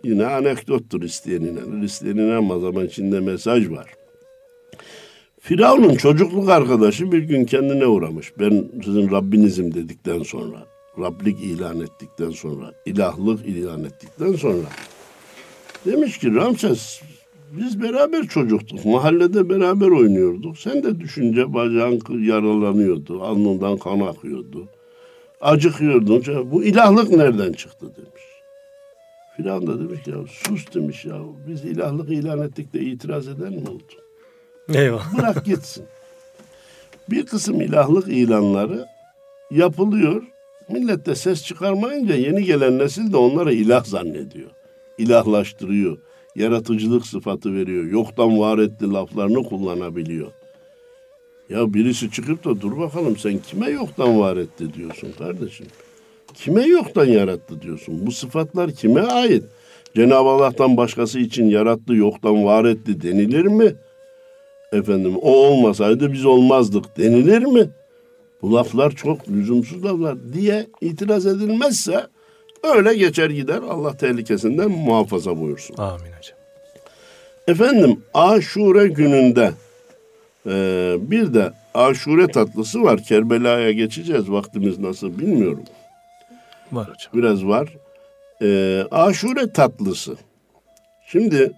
Yine 0.03 0.25
anekdottur 0.25 1.01
isteyen 1.01 1.41
inanır, 1.41 1.83
isteyen 1.83 2.15
inanmaz 2.15 2.63
ama 2.63 2.83
içinde 2.83 3.19
mesaj 3.19 3.69
var. 3.69 3.93
Firavun'un 5.39 5.95
çocukluk 5.95 6.49
arkadaşı 6.49 7.11
bir 7.11 7.23
gün 7.23 7.45
kendine 7.45 7.87
uğramış. 7.87 8.33
Ben 8.39 8.69
sizin 8.85 9.11
Rabbinizim 9.11 9.73
dedikten 9.73 10.23
sonra, 10.23 10.65
Rablik 10.97 11.39
ilan 11.39 11.79
ettikten 11.79 12.29
sonra, 12.29 12.73
ilahlık 12.85 13.45
ilan 13.45 13.83
ettikten 13.83 14.33
sonra 14.33 14.67
demiş 15.85 16.17
ki 16.17 16.35
Ramses 16.35 17.01
biz 17.51 17.81
beraber 17.81 18.27
çocuktuk. 18.27 18.85
Mahallede 18.85 19.49
beraber 19.49 19.87
oynuyorduk. 19.87 20.57
Sen 20.57 20.83
de 20.83 20.99
düşünce 20.99 21.53
bacağın 21.53 22.01
yaralanıyordu. 22.23 23.23
Alnından 23.23 23.77
kan 23.77 23.99
akıyordu. 23.99 24.67
Acıkıyordun. 25.41 26.51
Bu 26.51 26.63
ilahlık 26.63 27.09
nereden 27.09 27.53
çıktı 27.53 27.85
demiş. 27.97 28.23
Filan 29.37 29.67
da 29.67 29.79
demiş 29.79 30.07
ya 30.07 30.15
sus 30.27 30.73
demiş 30.73 31.05
ya. 31.05 31.19
Biz 31.47 31.65
ilahlık 31.65 32.09
ilan 32.09 32.41
ettik 32.41 32.73
de 32.73 32.79
itiraz 32.79 33.27
eden 33.27 33.53
mi 33.53 33.69
oldu? 33.69 33.83
Eyvah. 34.73 35.13
Bırak 35.17 35.45
gitsin. 35.45 35.85
Bir 37.09 37.25
kısım 37.25 37.61
ilahlık 37.61 38.07
ilanları 38.07 38.85
yapılıyor. 39.51 40.23
Millet 40.69 41.05
de 41.05 41.15
ses 41.15 41.43
çıkarmayınca 41.43 42.15
yeni 42.15 42.43
gelen 42.43 42.77
nesil 42.77 43.11
de 43.11 43.17
onları 43.17 43.53
ilah 43.53 43.85
zannediyor. 43.85 44.49
İlahlaştırıyor 44.97 45.97
yaratıcılık 46.35 47.05
sıfatı 47.05 47.53
veriyor. 47.53 47.85
Yoktan 47.85 48.39
var 48.39 48.57
etti 48.57 48.93
laflarını 48.93 49.43
kullanabiliyor. 49.43 50.31
Ya 51.49 51.73
birisi 51.73 52.11
çıkıp 52.11 52.45
da 52.45 52.61
dur 52.61 52.77
bakalım 52.77 53.17
sen 53.17 53.37
kime 53.37 53.69
yoktan 53.69 54.19
var 54.19 54.37
etti 54.37 54.73
diyorsun 54.73 55.11
kardeşim. 55.17 55.67
Kime 56.33 56.65
yoktan 56.65 57.05
yarattı 57.05 57.61
diyorsun. 57.61 58.07
Bu 58.07 58.11
sıfatlar 58.11 58.71
kime 58.71 59.01
ait? 59.01 59.43
Cenab-ı 59.95 60.29
Allah'tan 60.29 60.77
başkası 60.77 61.19
için 61.19 61.49
yarattı, 61.49 61.95
yoktan 61.95 62.45
var 62.45 62.65
etti 62.65 63.01
denilir 63.01 63.45
mi? 63.45 63.73
Efendim 64.73 65.15
o 65.21 65.31
olmasaydı 65.31 66.13
biz 66.13 66.25
olmazdık 66.25 66.97
denilir 66.97 67.45
mi? 67.45 67.69
Bu 68.41 68.53
laflar 68.53 68.91
çok 68.91 69.29
lüzumsuz 69.29 69.85
laflar 69.85 70.33
diye 70.33 70.67
itiraz 70.81 71.25
edilmezse 71.25 72.05
Öyle 72.63 72.95
geçer 72.95 73.29
gider. 73.29 73.59
Allah 73.69 73.97
tehlikesinden 73.97 74.71
muhafaza 74.71 75.39
buyursun. 75.39 75.75
Amin 75.77 76.11
hocam. 76.17 76.37
Efendim 77.47 78.03
aşure 78.13 78.87
gününde 78.87 79.51
e, 80.45 80.51
bir 81.01 81.33
de 81.33 81.51
aşure 81.73 82.27
tatlısı 82.27 82.83
var. 82.83 83.03
Kerbela'ya 83.03 83.71
geçeceğiz. 83.71 84.31
Vaktimiz 84.31 84.79
nasıl 84.79 85.19
bilmiyorum. 85.19 85.63
Var 86.71 86.89
hocam. 86.89 87.13
Biraz 87.13 87.45
var. 87.45 87.69
E, 88.41 88.81
aşure 88.91 89.53
tatlısı. 89.53 90.17
Şimdi 91.07 91.51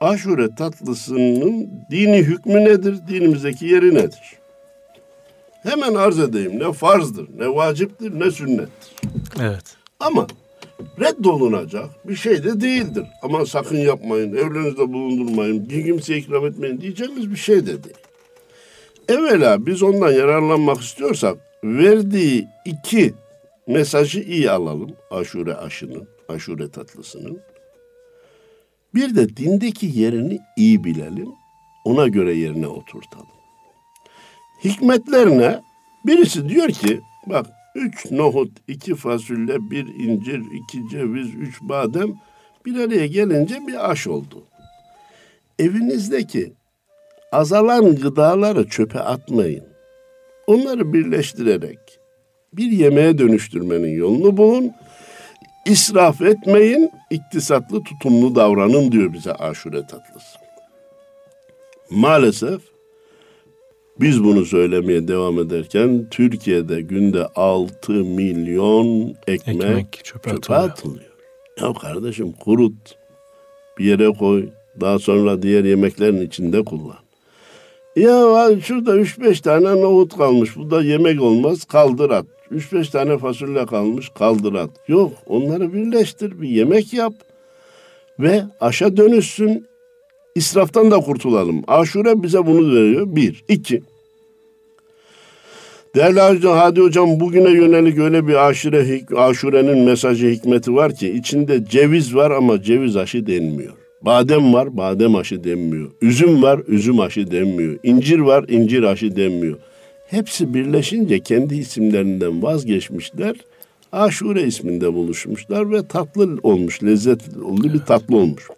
aşure 0.00 0.54
tatlısının 0.54 1.70
dini 1.90 2.18
hükmü 2.18 2.64
nedir? 2.64 2.98
Dinimizdeki 3.08 3.66
yeri 3.66 3.94
nedir? 3.94 4.38
Hemen 5.62 5.94
arz 5.94 6.18
edeyim. 6.18 6.58
Ne 6.58 6.72
farzdır, 6.72 7.28
ne 7.38 7.54
vaciptir, 7.54 8.20
ne 8.20 8.30
sünnettir. 8.30 8.92
Evet. 9.40 9.76
Ama 10.00 10.26
reddolunacak 11.00 12.08
bir 12.08 12.16
şey 12.16 12.44
de 12.44 12.60
değildir. 12.60 13.04
Ama 13.22 13.46
sakın 13.46 13.76
yapmayın, 13.76 14.36
evlerinizde 14.36 14.92
bulundurmayın, 14.92 15.68
bir 15.68 15.84
kimseye 15.84 16.18
ikram 16.18 16.46
etmeyin 16.46 16.80
diyeceğimiz 16.80 17.30
bir 17.30 17.36
şey 17.36 17.66
de 17.66 17.84
değil. 17.84 17.96
Evvela 19.08 19.66
biz 19.66 19.82
ondan 19.82 20.12
yararlanmak 20.12 20.80
istiyorsak 20.80 21.36
verdiği 21.64 22.48
iki 22.64 23.14
mesajı 23.66 24.20
iyi 24.20 24.50
alalım. 24.50 24.90
Aşure 25.10 25.54
aşının, 25.54 26.08
aşure 26.28 26.70
tatlısının. 26.70 27.40
Bir 28.94 29.16
de 29.16 29.36
dindeki 29.36 29.86
yerini 29.94 30.38
iyi 30.56 30.84
bilelim. 30.84 31.28
Ona 31.84 32.08
göre 32.08 32.34
yerine 32.34 32.66
oturtalım. 32.66 33.37
Hikmetlerine 34.64 35.60
birisi 36.06 36.48
diyor 36.48 36.68
ki 36.68 37.00
bak 37.26 37.46
üç 37.74 38.10
nohut, 38.10 38.50
iki 38.68 38.94
fasulye, 38.94 39.70
bir 39.70 39.86
incir, 39.86 40.42
iki 40.52 40.88
ceviz, 40.88 41.34
üç 41.34 41.62
badem 41.62 42.14
bir 42.66 42.80
araya 42.80 43.06
gelince 43.06 43.66
bir 43.66 43.90
aş 43.90 44.06
oldu. 44.06 44.44
Evinizdeki 45.58 46.52
azalan 47.32 47.96
gıdaları 47.96 48.68
çöpe 48.68 49.00
atmayın. 49.00 49.64
Onları 50.46 50.92
birleştirerek 50.92 51.78
bir 52.52 52.70
yemeğe 52.70 53.18
dönüştürmenin 53.18 53.96
yolunu 53.96 54.36
bulun. 54.36 54.72
İsraf 55.66 56.22
etmeyin, 56.22 56.90
iktisatlı 57.10 57.82
tutumlu 57.82 58.34
davranın 58.34 58.92
diyor 58.92 59.12
bize 59.12 59.32
aşure 59.32 59.86
tatlısı. 59.86 60.38
Maalesef 61.90 62.60
biz 64.00 64.24
bunu 64.24 64.44
söylemeye 64.44 65.08
devam 65.08 65.38
ederken 65.38 66.06
Türkiye'de 66.10 66.80
günde 66.80 67.26
6 67.26 67.92
milyon 67.92 69.14
ekmek, 69.26 69.64
Ekmek 69.64 70.00
çöpe 70.04 70.30
çöpe 70.30 70.54
atılıyor. 70.54 71.12
Ya 71.60 71.72
kardeşim 71.72 72.32
kurut, 72.32 72.96
bir 73.78 73.84
yere 73.84 74.08
koy, 74.12 74.48
daha 74.80 74.98
sonra 74.98 75.42
diğer 75.42 75.64
yemeklerin 75.64 76.26
içinde 76.26 76.64
kullan. 76.64 76.98
Ya 77.96 78.60
şurada 78.62 78.96
3-5 78.96 79.42
tane 79.42 79.80
nohut 79.82 80.16
kalmış, 80.16 80.56
bu 80.56 80.70
da 80.70 80.82
yemek 80.82 81.22
olmaz, 81.22 81.64
kaldır 81.64 82.10
at. 82.10 82.26
3-5 82.52 82.90
tane 82.90 83.18
fasulye 83.18 83.66
kalmış, 83.66 84.08
kaldır 84.08 84.54
at. 84.54 84.70
Yok, 84.88 85.12
onları 85.26 85.72
birleştir, 85.72 86.40
bir 86.40 86.48
yemek 86.48 86.92
yap 86.92 87.12
ve 88.18 88.42
aşa 88.60 88.96
dönüşsün, 88.96 89.66
İsraftan 90.34 90.90
da 90.90 91.00
kurtulalım. 91.00 91.62
Aşure 91.68 92.22
bize 92.22 92.46
bunu 92.46 92.74
veriyor. 92.74 93.06
Bir. 93.16 93.44
iki. 93.48 93.82
Değerli 95.94 96.20
hocam, 96.20 96.56
Hadi 96.58 96.80
hocam 96.80 97.20
bugüne 97.20 97.50
yönelik 97.50 97.98
öyle 97.98 98.28
bir 98.28 98.48
aşure, 98.48 99.00
aşurenin 99.16 99.78
mesajı 99.78 100.28
hikmeti 100.28 100.74
var 100.74 100.94
ki 100.94 101.10
içinde 101.10 101.64
ceviz 101.64 102.14
var 102.14 102.30
ama 102.30 102.62
ceviz 102.62 102.96
aşı 102.96 103.26
denmiyor. 103.26 103.72
Badem 104.02 104.54
var, 104.54 104.76
badem 104.76 105.16
aşı 105.16 105.44
denmiyor. 105.44 105.90
Üzüm 106.02 106.42
var, 106.42 106.60
üzüm 106.68 107.00
aşı 107.00 107.30
denmiyor. 107.30 107.78
İncir 107.82 108.18
var, 108.18 108.44
incir 108.48 108.82
aşı 108.82 109.16
denmiyor. 109.16 109.58
Hepsi 110.06 110.54
birleşince 110.54 111.20
kendi 111.20 111.56
isimlerinden 111.56 112.42
vazgeçmişler. 112.42 113.36
Aşure 113.92 114.42
isminde 114.42 114.94
buluşmuşlar 114.94 115.72
ve 115.72 115.86
tatlı 115.88 116.38
olmuş, 116.42 116.82
lezzetli 116.82 117.74
bir 117.74 117.78
tatlı 117.78 118.16
olmuş. 118.16 118.48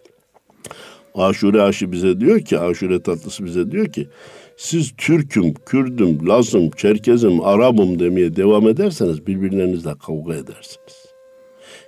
Aşure 1.15 1.61
aşı 1.61 1.91
bize 1.91 2.19
diyor 2.19 2.39
ki, 2.39 2.59
aşure 2.59 3.01
tatlısı 3.01 3.45
bize 3.45 3.71
diyor 3.71 3.87
ki, 3.87 4.07
siz 4.57 4.91
Türk'üm, 4.97 5.53
Kürd'üm, 5.53 6.29
Laz'ım, 6.29 6.69
Çerkez'im, 6.69 7.41
Arap'ım 7.41 7.99
demeye 7.99 8.35
devam 8.35 8.67
ederseniz 8.67 9.27
birbirlerinizle 9.27 9.93
kavga 10.05 10.33
edersiniz. 10.33 11.05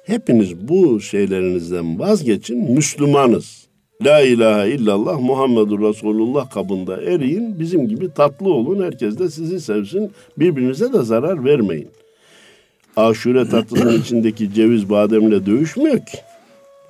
Hepiniz 0.05 0.67
bu 0.67 1.01
şeylerinizden 1.01 1.99
vazgeçin, 1.99 2.71
Müslümanız. 2.71 3.67
La 4.05 4.21
ilahe 4.21 4.69
illallah 4.69 5.19
Muhammedur 5.19 5.79
Resulullah 5.89 6.49
kabında 6.49 7.01
eriyin, 7.01 7.59
bizim 7.59 7.87
gibi 7.87 8.13
tatlı 8.13 8.53
olun, 8.53 8.83
herkes 8.83 9.19
de 9.19 9.29
sizi 9.29 9.61
sevsin, 9.61 10.11
birbirinize 10.37 10.93
de 10.93 11.03
zarar 11.03 11.45
vermeyin. 11.45 11.89
Aşure 12.97 13.49
tatlısının 13.49 14.01
içindeki 14.01 14.53
ceviz 14.53 14.89
bademle 14.89 15.45
dövüşmüyor 15.45 15.97
ki. 15.97 16.17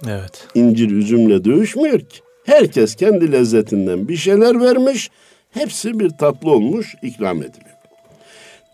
Evet. 0.10 0.48
İncir 0.56 0.92
üzümle 0.92 1.44
dövüşmüyor 1.44 2.00
ki. 2.00 2.20
Herkes 2.46 2.96
kendi 2.96 3.32
lezzetinden 3.32 4.08
bir 4.08 4.16
şeyler 4.16 4.62
vermiş, 4.62 5.10
hepsi 5.52 6.00
bir 6.00 6.10
tatlı 6.10 6.52
olmuş, 6.52 6.96
ikram 7.02 7.38
ediliyor. 7.38 7.78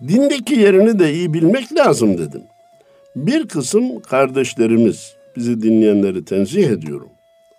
Dindeki 0.07 0.55
yerini 0.55 0.99
de 0.99 1.13
iyi 1.13 1.33
bilmek 1.33 1.75
lazım 1.75 2.17
dedim. 2.17 2.43
Bir 3.15 3.47
kısım 3.47 3.99
kardeşlerimiz, 4.01 5.15
bizi 5.35 5.61
dinleyenleri 5.61 6.25
tenzih 6.25 6.69
ediyorum. 6.69 7.09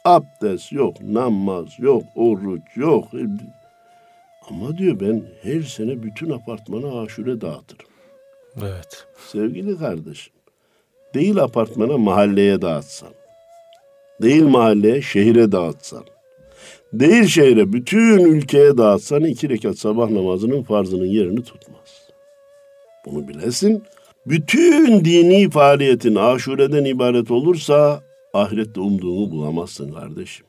Abdest 0.04 0.72
yok, 0.72 1.00
namaz 1.00 1.66
yok, 1.78 2.02
oruç 2.14 2.62
yok. 2.76 3.09
Ama 4.50 4.78
diyor 4.78 5.00
ben 5.00 5.22
her 5.42 5.62
sene 5.62 6.02
bütün 6.02 6.30
apartmana 6.30 7.00
aşure 7.00 7.40
dağıtırım. 7.40 7.87
Evet. 8.62 9.06
Sevgili 9.33 9.78
kardeşim, 9.78 10.33
değil 11.14 11.38
apartmana 11.38 11.98
mahalleye 11.98 12.62
dağıtsan, 12.62 13.11
değil 14.22 14.42
mahalleye 14.42 15.02
şehire 15.02 15.52
dağıtsan, 15.52 16.04
değil 16.92 17.24
şehre 17.24 17.72
bütün 17.72 18.18
ülkeye 18.18 18.78
dağıtsan 18.78 19.24
iki 19.24 19.48
rekat 19.48 19.78
sabah 19.78 20.11
namazının 20.11 20.62
farzının 20.62 21.06
yerini 21.06 21.42
tutmaz. 21.42 22.11
Bunu 23.06 23.28
bilesin. 23.28 23.83
Bütün 24.26 25.04
dini 25.04 25.50
faaliyetin 25.50 26.14
aşureden 26.14 26.85
ibaret 26.85 27.30
olursa 27.30 28.02
ahirette 28.35 28.80
umduğunu 28.80 29.30
bulamazsın 29.30 29.92
kardeşim. 29.92 30.46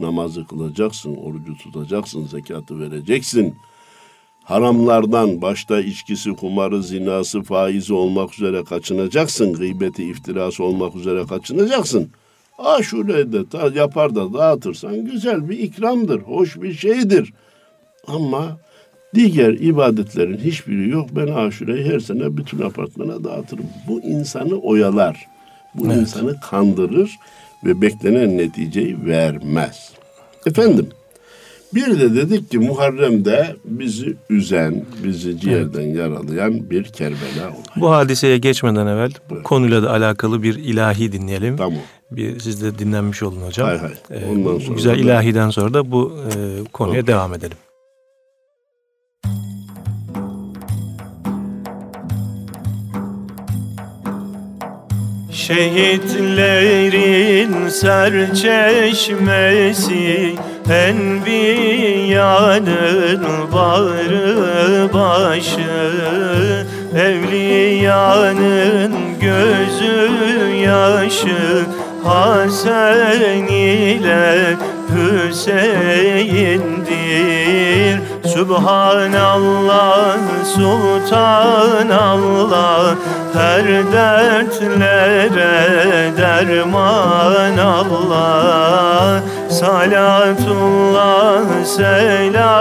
Namazı 0.00 0.46
kılacaksın, 0.46 1.16
orucu 1.16 1.56
tutacaksın, 1.62 2.26
zekatı 2.26 2.80
vereceksin. 2.80 3.54
Haramlardan 4.44 5.42
başta 5.42 5.80
içkisi, 5.80 6.32
kumarı, 6.32 6.82
zinası, 6.82 7.42
faizi 7.42 7.94
olmak 7.94 8.34
üzere 8.34 8.64
kaçınacaksın. 8.64 9.52
Gıybeti, 9.52 10.04
iftirası 10.04 10.64
olmak 10.64 10.96
üzere 10.96 11.26
kaçınacaksın. 11.26 12.10
Aşure'de 12.58 13.48
ta 13.48 13.70
yapar 13.74 14.14
da 14.14 14.34
dağıtırsan 14.34 15.04
güzel 15.04 15.48
bir 15.48 15.58
ikramdır, 15.58 16.20
hoş 16.20 16.62
bir 16.62 16.72
şeydir. 16.72 17.32
Ama 18.06 18.58
diğer 19.14 19.52
ibadetlerin 19.52 20.38
hiçbiri 20.38 20.88
yok. 20.88 21.08
Ben 21.12 21.26
aşureyi 21.26 21.84
her 21.84 22.00
sene 22.00 22.36
bütün 22.36 22.62
apartmana 22.62 23.24
dağıtırım. 23.24 23.66
Bu 23.88 24.00
insanı 24.00 24.54
oyalar. 24.54 25.26
Bu 25.74 25.86
evet. 25.86 25.96
insanı 25.96 26.40
kandırır 26.40 27.10
ve 27.64 27.80
beklenen 27.80 28.38
neticeyi 28.38 28.96
vermez. 29.06 29.92
Efendim, 30.46 30.88
bir 31.74 32.00
de 32.00 32.14
dedik 32.14 32.50
ki 32.50 32.58
Muharrem'de 32.58 33.56
bizi 33.64 34.16
üzen, 34.30 34.84
bizi 35.04 35.40
ciğerden 35.40 35.82
evet. 35.82 35.96
yaralayan 35.96 36.70
bir 36.70 36.84
Kerbela 36.84 37.48
olay. 37.48 37.76
Bu 37.76 37.90
hadiseye 37.90 38.38
geçmeden 38.38 38.86
evvel 38.86 39.12
bu 39.30 39.42
konuyla 39.42 39.82
da 39.82 39.90
alakalı 39.90 40.42
bir 40.42 40.54
ilahi 40.54 41.12
dinleyelim. 41.12 41.56
Tamam. 41.56 41.78
Bir 42.10 42.40
siz 42.40 42.62
de 42.62 42.78
dinlenmiş 42.78 43.22
olun 43.22 43.42
hocam. 43.46 43.68
Hay 43.68 43.78
hay. 43.78 43.92
Ee, 44.10 44.26
Ondan 44.30 44.58
sonra 44.58 44.74
güzel 44.76 44.92
da... 44.92 44.96
ilahiden 44.96 45.50
sonra 45.50 45.74
da 45.74 45.92
bu 45.92 46.12
e, 46.26 46.30
konuya 46.72 47.04
tamam. 47.04 47.06
devam 47.06 47.34
edelim. 47.34 47.56
Şehitlerin 56.36 57.68
serçeşmesi 57.68 60.34
Enbiyanın 60.70 62.66
bağrı 63.52 64.88
başı 64.94 65.92
Evliyanın 66.96 68.92
gözü 69.20 70.10
yaşı 70.56 71.66
Hasan 72.06 73.46
ile 73.48 74.56
Hüseyin'dir. 74.94 76.06
Subhanallah, 78.34 80.18
Sultanallah 80.54 81.86
Her 83.34 83.66
dertlere 83.92 85.56
derman 86.16 87.58
Allah. 87.58 89.22
Salatullah, 89.50 91.44
selamullah 91.64 92.56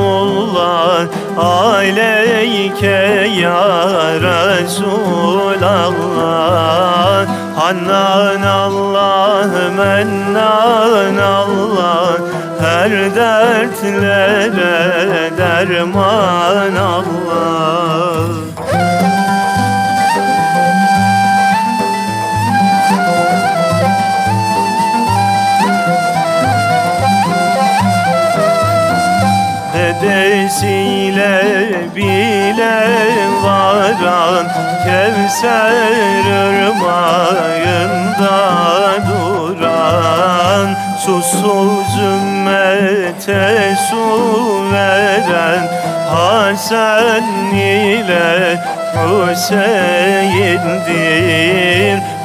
Aleyke 1.36 3.04
ya 3.36 4.16
Resulallah. 4.24 5.12
Hannan 7.60 8.40
Allah, 8.40 9.44
mennan 9.76 11.16
Allah. 11.20 12.16
Her 12.62 12.92
dertlere 13.18 14.80
derman 15.36 16.76
Allah 16.76 18.11
Kevser 35.42 36.26
ırmağında 36.68 38.38
duran 39.08 40.66
Susuz 40.98 41.92
ümmete 41.98 43.76
su 43.90 44.04
veren 44.72 45.64
Hasan 46.14 47.26
ile 47.54 48.60
Hüseyin'dir. 48.94 50.42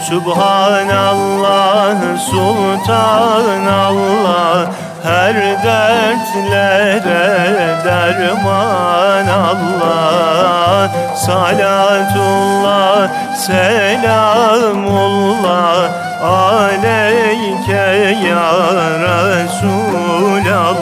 Subhanallah 0.09 1.95
Sultanallah 2.29 3.77
her 5.03 5.35
dertlere 5.63 7.25
derman 7.85 9.27
Allah 9.27 10.89
Salatullah 11.15 12.56
selamullah 13.45 15.77
aleyke 16.21 17.87
ya 18.27 18.47
Resulallah. 19.47 20.77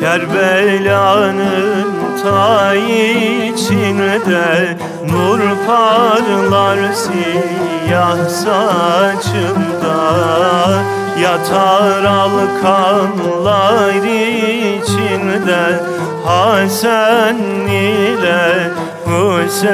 Kerbela'nın 0.00 1.86
ta 2.22 2.74
içinde 2.74 4.76
Nur 5.10 5.40
parlar 5.66 6.92
siyah 7.90 8.22
saçımda 8.28 10.00
Yatar 11.22 12.04
alkanlar 12.04 13.94
içinde 14.78 15.64
Hasan 16.24 17.38
ile 17.68 18.70
Hüseyin'dir. 19.06 19.66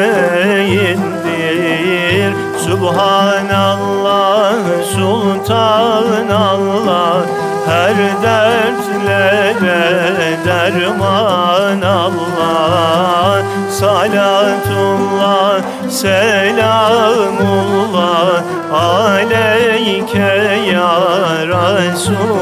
Subhanallah, 2.67 4.55
Sultanallah 4.95 6.27
her 7.67 7.99
dertlere 8.23 9.85
derman 10.47 11.83
Allah. 11.83 13.43
Salatullah 13.71 15.61
selamullah 15.91 17.27
Aleyke 18.73 20.35
ya 20.73 20.93
Resulallah 21.53 22.37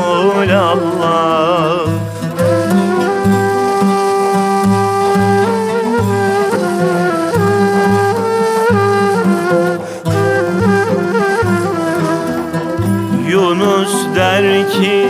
Yunus 13.44 13.94
der 14.16 14.44
ki 14.72 15.08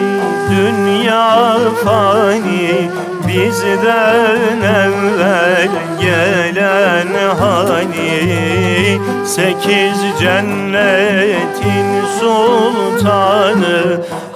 dünya 0.51 1.59
fani 1.85 2.91
Bizden 3.29 4.63
evvel 4.63 5.69
gelen 6.01 7.13
hani. 7.41 9.01
Sekiz 9.27 9.99
cennetin 10.21 11.89
sultanı 12.21 13.81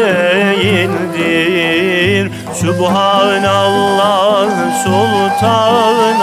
Subhanallah, 2.54 4.50
Sultanallah 4.84 6.20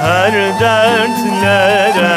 Her 0.00 0.32
dertlere 0.60 2.16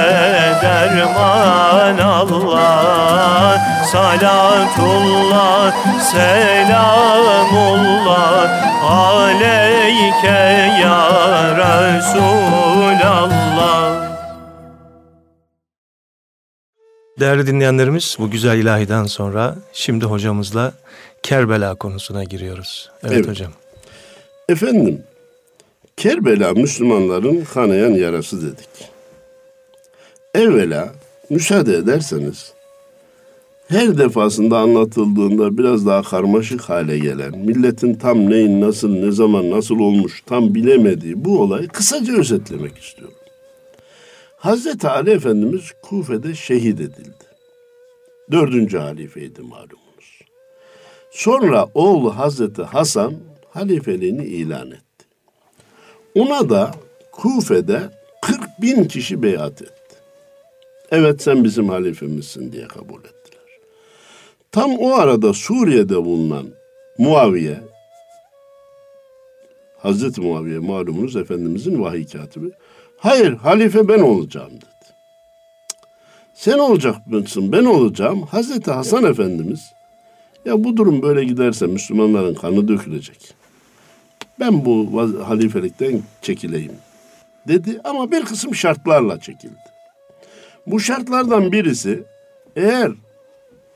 derman 0.61 1.97
Allah 1.97 3.61
Salatullah, 3.91 5.75
selamullah 6.11 7.33
Aleyke 8.83 10.43
ya 10.81 10.99
Resulallah 11.57 12.43
Değerli 17.19 17.47
dinleyenlerimiz 17.47 18.15
bu 18.19 18.29
güzel 18.29 18.57
ilahiden 18.57 19.03
sonra 19.05 19.55
şimdi 19.73 20.05
hocamızla 20.05 20.73
Kerbela 21.23 21.75
konusuna 21.75 22.23
giriyoruz. 22.23 22.89
Evet, 23.03 23.13
evet. 23.15 23.27
hocam. 23.27 23.51
Efendim, 24.49 25.03
Kerbela 25.97 26.53
Müslümanların 26.53 27.43
kanayan 27.53 27.91
yarası 27.91 28.41
dedik. 28.41 28.89
Evvela 30.35 30.93
müsaade 31.29 31.75
ederseniz 31.75 32.53
her 33.67 33.97
defasında 33.97 34.57
anlatıldığında 34.57 35.57
biraz 35.57 35.85
daha 35.85 36.01
karmaşık 36.01 36.61
hale 36.61 36.99
gelen, 36.99 37.37
milletin 37.37 37.93
tam 37.93 38.29
neyin 38.29 38.61
nasıl, 38.61 38.89
ne 38.89 39.11
zaman, 39.11 39.51
nasıl 39.51 39.79
olmuş 39.79 40.23
tam 40.25 40.55
bilemediği 40.55 41.25
bu 41.25 41.41
olayı 41.41 41.67
kısaca 41.67 42.17
özetlemek 42.17 42.77
istiyorum. 42.77 43.17
Hazreti 44.37 44.87
Ali 44.87 45.09
Efendimiz 45.09 45.71
Kufe'de 45.81 46.35
şehit 46.35 46.81
edildi. 46.81 47.25
Dördüncü 48.31 48.77
halifeydi 48.77 49.41
malumunuz. 49.41 50.19
Sonra 51.11 51.67
oğlu 51.73 52.17
Hazreti 52.17 52.61
Hasan 52.61 53.13
halifeliğini 53.49 54.25
ilan 54.25 54.67
etti. 54.71 54.92
Ona 56.15 56.49
da 56.49 56.71
Kufe'de 57.11 57.81
40 58.21 58.61
bin 58.61 58.85
kişi 58.85 59.23
beyat 59.23 59.61
etti. 59.61 59.95
Evet 60.91 61.21
sen 61.21 61.43
bizim 61.43 61.69
halifemizsin 61.69 62.51
diye 62.51 62.67
kabul 62.67 62.99
ettiler. 62.99 63.43
Tam 64.51 64.75
o 64.77 64.93
arada 64.93 65.33
Suriye'de 65.33 65.95
bulunan 65.95 66.45
Muaviye, 66.97 67.57
Hazreti 69.77 70.21
Muaviye 70.21 70.59
malumunuz 70.59 71.15
Efendimizin 71.15 71.81
vahiy 71.81 72.07
katibi. 72.07 72.51
Hayır 72.97 73.33
halife 73.33 73.87
ben 73.87 73.99
olacağım 73.99 74.51
dedi. 74.51 74.65
Sen 76.33 76.59
olacak 76.59 77.07
mısın 77.07 77.51
ben 77.51 77.65
olacağım. 77.65 78.21
Hazreti 78.21 78.71
Hasan 78.71 79.03
Efendimiz 79.03 79.73
ya 80.45 80.63
bu 80.63 80.77
durum 80.77 81.01
böyle 81.01 81.23
giderse 81.23 81.67
Müslümanların 81.67 82.33
kanı 82.33 82.67
dökülecek. 82.67 83.33
Ben 84.39 84.65
bu 84.65 85.01
halifelikten 85.27 86.01
çekileyim 86.21 86.71
dedi 87.47 87.79
ama 87.83 88.11
bir 88.11 88.25
kısım 88.25 88.55
şartlarla 88.55 89.19
çekildi. 89.19 89.55
Bu 90.67 90.79
şartlardan 90.79 91.51
birisi 91.51 92.03
eğer 92.55 92.91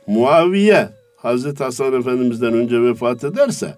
Muaviye 0.08 0.90
Hazreti 1.18 1.64
Hasan 1.64 1.94
Efendimiz'den 1.94 2.54
önce 2.54 2.82
vefat 2.82 3.24
ederse 3.24 3.76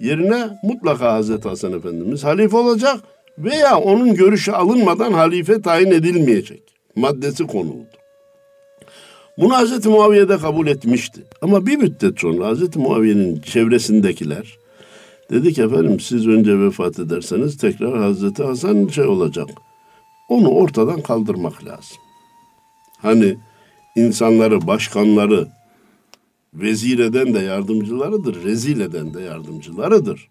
yerine 0.00 0.58
mutlaka 0.62 1.12
Hazreti 1.12 1.48
Hasan 1.48 1.72
Efendimiz 1.72 2.24
halife 2.24 2.56
olacak 2.56 3.00
veya 3.38 3.78
onun 3.78 4.14
görüşü 4.14 4.52
alınmadan 4.52 5.12
halife 5.12 5.62
tayin 5.62 5.90
edilmeyecek 5.90 6.62
maddesi 6.96 7.46
konuldu. 7.46 7.86
Bunu 9.38 9.56
Hazreti 9.56 9.88
Muaviye 9.88 10.28
de 10.28 10.38
kabul 10.38 10.66
etmişti. 10.66 11.20
Ama 11.42 11.66
bir 11.66 11.76
müddet 11.76 12.20
sonra 12.20 12.46
Hazreti 12.46 12.78
Muaviye'nin 12.78 13.40
çevresindekiler 13.40 14.58
dedi 15.30 15.52
ki 15.52 15.62
efendim 15.62 16.00
siz 16.00 16.26
önce 16.26 16.60
vefat 16.60 16.98
ederseniz 16.98 17.56
tekrar 17.56 17.98
Hazreti 17.98 18.44
Hasan 18.44 18.88
şey 18.88 19.04
olacak. 19.04 19.48
Onu 20.28 20.48
ortadan 20.48 21.00
kaldırmak 21.00 21.64
lazım. 21.64 21.96
Hani 22.98 23.36
insanları, 23.96 24.66
başkanları 24.66 25.48
vezir 26.54 26.98
eden 26.98 27.34
de 27.34 27.38
yardımcılarıdır, 27.38 28.44
rezil 28.44 28.80
eden 28.80 29.14
de 29.14 29.20
yardımcılarıdır. 29.20 30.28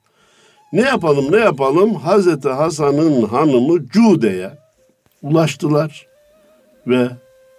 Ne 0.74 0.82
yapalım 0.82 1.32
ne 1.32 1.38
yapalım 1.38 1.96
Hazreti 1.96 2.50
Hasan'ın 2.50 3.22
hanımı 3.22 3.88
Cude'ye 3.88 4.52
ulaştılar 5.22 6.08
ve 6.88 7.10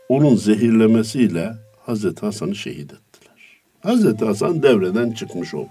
onun 0.09 0.37
zehirlemesiyle 0.37 1.55
Hazreti 1.87 2.21
Hasan'ı 2.21 2.55
şehit 2.55 2.93
ettiler. 2.93 3.61
Hazreti 3.81 4.25
Hasan 4.25 4.63
devreden 4.63 5.11
çıkmış 5.11 5.55
oldu. 5.55 5.69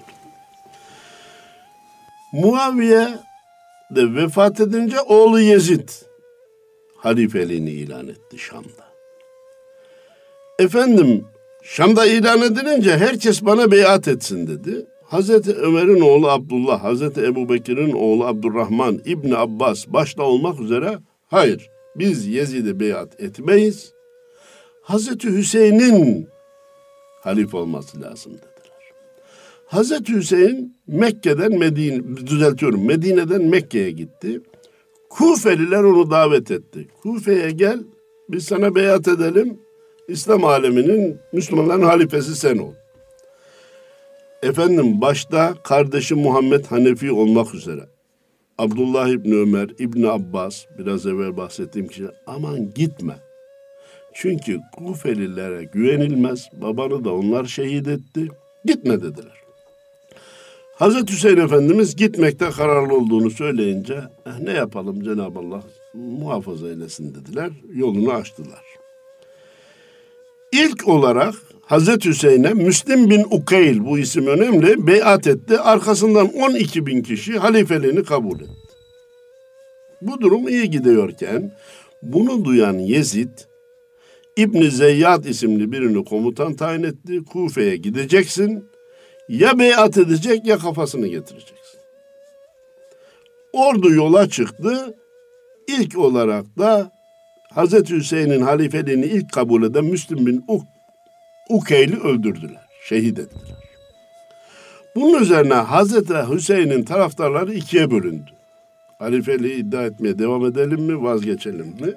Muaviye 2.34 3.08
de 3.92 4.16
vefat 4.16 4.60
edince 4.60 5.02
oğlu 5.02 5.40
Yezid 5.40 5.90
halifeliğini 6.98 7.72
ilan 7.72 8.08
etti 8.08 8.38
Şam'da. 8.38 8.88
Efendim 10.60 11.26
Şam'da 11.64 12.06
ilan 12.06 12.42
edilince 12.42 12.98
herkes 12.98 13.46
bana 13.46 13.72
beyat 13.72 14.08
etsin 14.08 14.48
dedi. 14.48 14.86
Hazreti 15.04 15.54
Ömer'in 15.54 16.02
oğlu 16.02 16.30
Abdullah, 16.30 16.84
Hazreti 16.84 17.22
Ebu 17.22 17.50
Bekir'in 17.50 17.92
oğlu 17.92 18.26
Abdurrahman, 18.26 19.02
İbni 19.06 19.38
Abbas 19.38 19.88
başta 19.88 20.24
olmak 20.24 20.60
üzere 20.60 20.98
hayır 21.28 21.70
biz 21.96 22.28
Yezid'e 22.28 22.80
beyat 22.80 23.20
etmeyiz. 23.20 23.94
Hazreti 24.82 25.30
Hüseyin'in 25.30 26.28
halife 27.24 27.58
olması 27.58 28.02
lazım. 28.02 28.40
Hazreti 29.68 30.14
Hüseyin 30.14 30.78
Mekke'den 30.88 31.60
Medine, 31.60 32.18
düzeltiyorum 32.28 32.86
Medine'den 32.86 33.44
Mekke'ye 33.44 33.92
gitti. 33.92 34.42
Kufeliler 35.10 35.84
onu 35.84 36.12
davet 36.12 36.52
etti. 36.52 36.88
Kufe'ye 37.02 37.52
gel 37.52 37.80
biz 38.30 38.44
sana 38.46 38.76
beyat 38.76 39.08
edelim. 39.08 39.60
İslam 40.08 40.44
aleminin 40.44 41.18
Müslümanların 41.34 41.82
halifesi 41.82 42.36
sen 42.36 42.58
ol. 42.58 42.74
Efendim 44.44 45.02
başta 45.02 45.54
kardeşi 45.64 46.16
Muhammed 46.16 46.66
Hanefi 46.66 47.12
olmak 47.12 47.56
üzere. 47.56 47.90
Abdullah 48.58 49.08
İbni 49.08 49.36
Ömer, 49.36 49.70
İbni 49.80 50.10
Abbas, 50.10 50.66
biraz 50.78 51.06
evvel 51.06 51.38
bahsettiğim 51.38 51.88
kişi 51.88 52.06
aman 52.28 52.74
gitme. 52.74 53.16
Çünkü 54.14 54.60
Kufelilere 54.78 55.64
güvenilmez. 55.64 56.50
Babanı 56.62 57.06
da 57.06 57.14
onlar 57.14 57.46
şehit 57.46 57.88
etti. 57.88 58.28
Gitme 58.66 59.02
dediler. 59.02 59.47
Hazreti 60.78 61.14
Hüseyin 61.14 61.38
Efendimiz 61.38 61.96
gitmekte 61.96 62.50
kararlı 62.50 62.98
olduğunu 62.98 63.32
söyleyince 63.32 64.04
eh, 64.26 64.40
ne 64.40 64.52
yapalım 64.52 65.04
Cenab-ı 65.04 65.40
Allah 65.40 65.64
muhafaza 65.94 66.70
eylesin 66.70 67.16
dediler. 67.16 67.50
Yolunu 67.74 68.12
açtılar. 68.12 68.64
İlk 70.52 70.88
olarak 70.88 71.36
Hazreti 71.62 72.10
Hüseyin'e 72.10 72.54
Müslim 72.54 73.10
bin 73.10 73.26
Ukeyl 73.32 73.86
bu 73.86 74.00
isim 74.00 74.28
önemli 74.28 74.88
beyat 74.88 75.28
etti. 75.28 75.60
Arkasından 75.60 76.34
12 76.34 76.86
bin 76.86 77.04
kişi 77.04 77.38
halifeliğini 77.38 78.04
kabul 78.04 78.36
etti. 78.36 78.52
Bu 80.02 80.22
durum 80.22 80.48
iyi 80.48 80.70
gidiyorken 80.70 81.52
bunu 82.02 82.46
duyan 82.46 82.78
Yezid 82.78 83.30
İbn 84.38 84.62
Zeyyad 84.62 85.24
isimli 85.24 85.72
birini 85.72 86.06
komutan 86.06 86.54
tayin 86.54 86.84
etti. 86.84 87.24
Kufe'ye 87.26 87.78
gideceksin. 87.78 88.64
Ya 89.30 89.60
beyat 89.60 89.98
edecek 89.98 90.46
ya 90.46 90.58
kafasını 90.58 91.08
getireceksin. 91.08 91.80
Ordu 93.54 93.94
yola 93.94 94.30
çıktı. 94.30 94.96
İlk 95.68 95.98
olarak 95.98 96.46
da 96.58 96.92
Hazreti 97.54 97.96
Hüseyin'in 97.96 98.42
halifeliğini 98.42 99.06
ilk 99.06 99.34
kabul 99.34 99.64
eden 99.64 99.86
Müslüm 99.86 100.26
bin 100.26 100.46
Uk 100.48 100.64
Ukeyl'i 101.50 102.00
öldürdüler. 102.00 102.68
Şehit 102.90 103.20
ettiler. 103.20 103.58
Bunun 104.96 105.22
üzerine 105.22 105.54
Hazreti 105.54 106.14
Hüseyin'in 106.14 106.84
taraftarları 106.84 107.54
ikiye 107.54 107.92
bölündü. 107.92 108.32
Halifeliği 109.00 109.56
iddia 109.56 109.86
etmeye 109.86 110.20
devam 110.20 110.46
edelim 110.46 110.82
mi, 110.82 111.04
vazgeçelim 111.04 111.68
mi? 111.68 111.94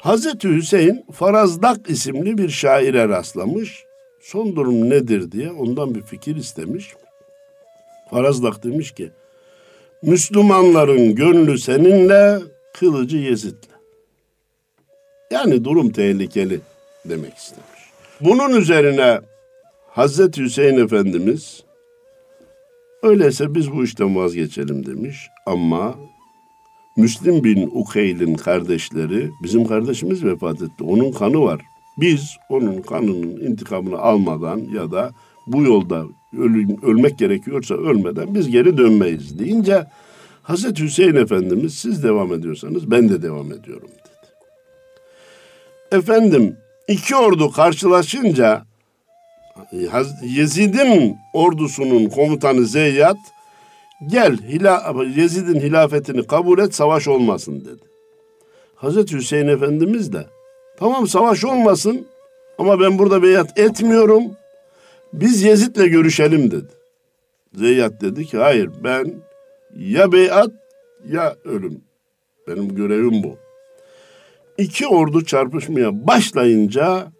Hazreti 0.00 0.48
Hüseyin 0.48 1.04
Farazdak 1.12 1.90
isimli 1.90 2.38
bir 2.38 2.48
şaire 2.48 3.08
rastlamış. 3.08 3.84
Son 4.22 4.56
durum 4.56 4.90
nedir 4.90 5.32
diye 5.32 5.50
ondan 5.50 5.94
bir 5.94 6.02
fikir 6.02 6.36
istemiş. 6.36 6.94
Farazdak 8.10 8.64
demiş 8.64 8.90
ki, 8.90 9.10
Müslümanların 10.02 11.14
gönlü 11.14 11.58
seninle, 11.58 12.38
kılıcı 12.74 13.16
Yezid'le. 13.16 13.72
Yani 15.30 15.64
durum 15.64 15.92
tehlikeli 15.92 16.60
demek 17.04 17.34
istemiş. 17.34 17.82
Bunun 18.20 18.60
üzerine 18.60 19.20
Hazreti 19.88 20.42
Hüseyin 20.42 20.84
Efendimiz 20.84 21.64
öyleyse 23.02 23.54
biz 23.54 23.72
bu 23.72 23.84
işten 23.84 24.16
vazgeçelim 24.16 24.86
demiş 24.86 25.16
ama 25.46 25.94
Müslim 26.96 27.44
bin 27.44 27.70
Ukeyl'in 27.72 28.34
kardeşleri 28.34 29.30
bizim 29.42 29.64
kardeşimiz 29.64 30.24
vefat 30.24 30.62
etti. 30.62 30.84
Onun 30.84 31.12
kanı 31.12 31.42
var. 31.42 31.60
Biz 31.96 32.36
onun 32.48 32.82
kanının 32.82 33.40
intikamını 33.40 33.98
almadan 33.98 34.58
ya 34.58 34.90
da 34.90 35.10
bu 35.46 35.62
yolda 35.62 36.04
ölüm, 36.38 36.82
ölmek 36.82 37.18
gerekiyorsa 37.18 37.74
ölmeden 37.74 38.34
biz 38.34 38.50
geri 38.50 38.76
dönmeyiz 38.76 39.38
deyince 39.38 39.86
Hazreti 40.42 40.82
Hüseyin 40.82 41.14
Efendimiz 41.14 41.74
siz 41.74 42.02
devam 42.02 42.32
ediyorsanız 42.32 42.90
ben 42.90 43.08
de 43.08 43.22
devam 43.22 43.52
ediyorum 43.52 43.88
dedi. 43.88 44.12
Efendim 46.00 46.56
iki 46.88 47.16
ordu 47.16 47.52
karşılaşınca 47.52 48.62
Yezid'in 50.22 51.16
ordusunun 51.32 52.08
komutanı 52.08 52.66
Zeyyat 52.66 53.16
gel 54.06 54.36
hila, 54.36 54.94
Yezid'in 55.16 55.60
hilafetini 55.60 56.26
kabul 56.26 56.58
et 56.58 56.74
savaş 56.74 57.08
olmasın 57.08 57.60
dedi. 57.60 57.82
Hazreti 58.76 59.16
Hüseyin 59.16 59.48
Efendimiz 59.48 60.12
de 60.12 60.26
tamam 60.82 61.06
savaş 61.06 61.44
olmasın 61.44 62.06
ama 62.58 62.80
ben 62.80 62.98
burada 62.98 63.22
beyat 63.22 63.58
etmiyorum. 63.58 64.22
Biz 65.12 65.42
Yezid'le 65.42 65.90
görüşelim 65.90 66.50
dedi. 66.50 66.68
Zeyyat 67.54 68.00
dedi 68.00 68.26
ki 68.26 68.38
hayır 68.38 68.70
ben 68.84 69.14
ya 69.76 70.12
beyat 70.12 70.50
ya 71.08 71.36
ölüm. 71.44 71.80
Benim 72.48 72.74
görevim 72.74 73.22
bu. 73.22 73.36
İki 74.58 74.86
ordu 74.86 75.24
çarpışmaya 75.24 76.06
başlayınca 76.06 77.12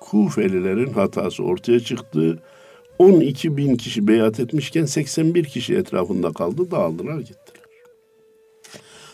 Kufelilerin 0.00 0.92
hatası 0.92 1.44
ortaya 1.44 1.80
çıktı. 1.80 2.42
12 2.98 3.56
bin 3.56 3.76
kişi 3.76 4.08
beyat 4.08 4.40
etmişken 4.40 4.84
81 4.84 5.44
kişi 5.44 5.74
etrafında 5.74 6.32
kaldı 6.32 6.70
dağıldılar 6.70 7.18
gittiler. 7.18 7.64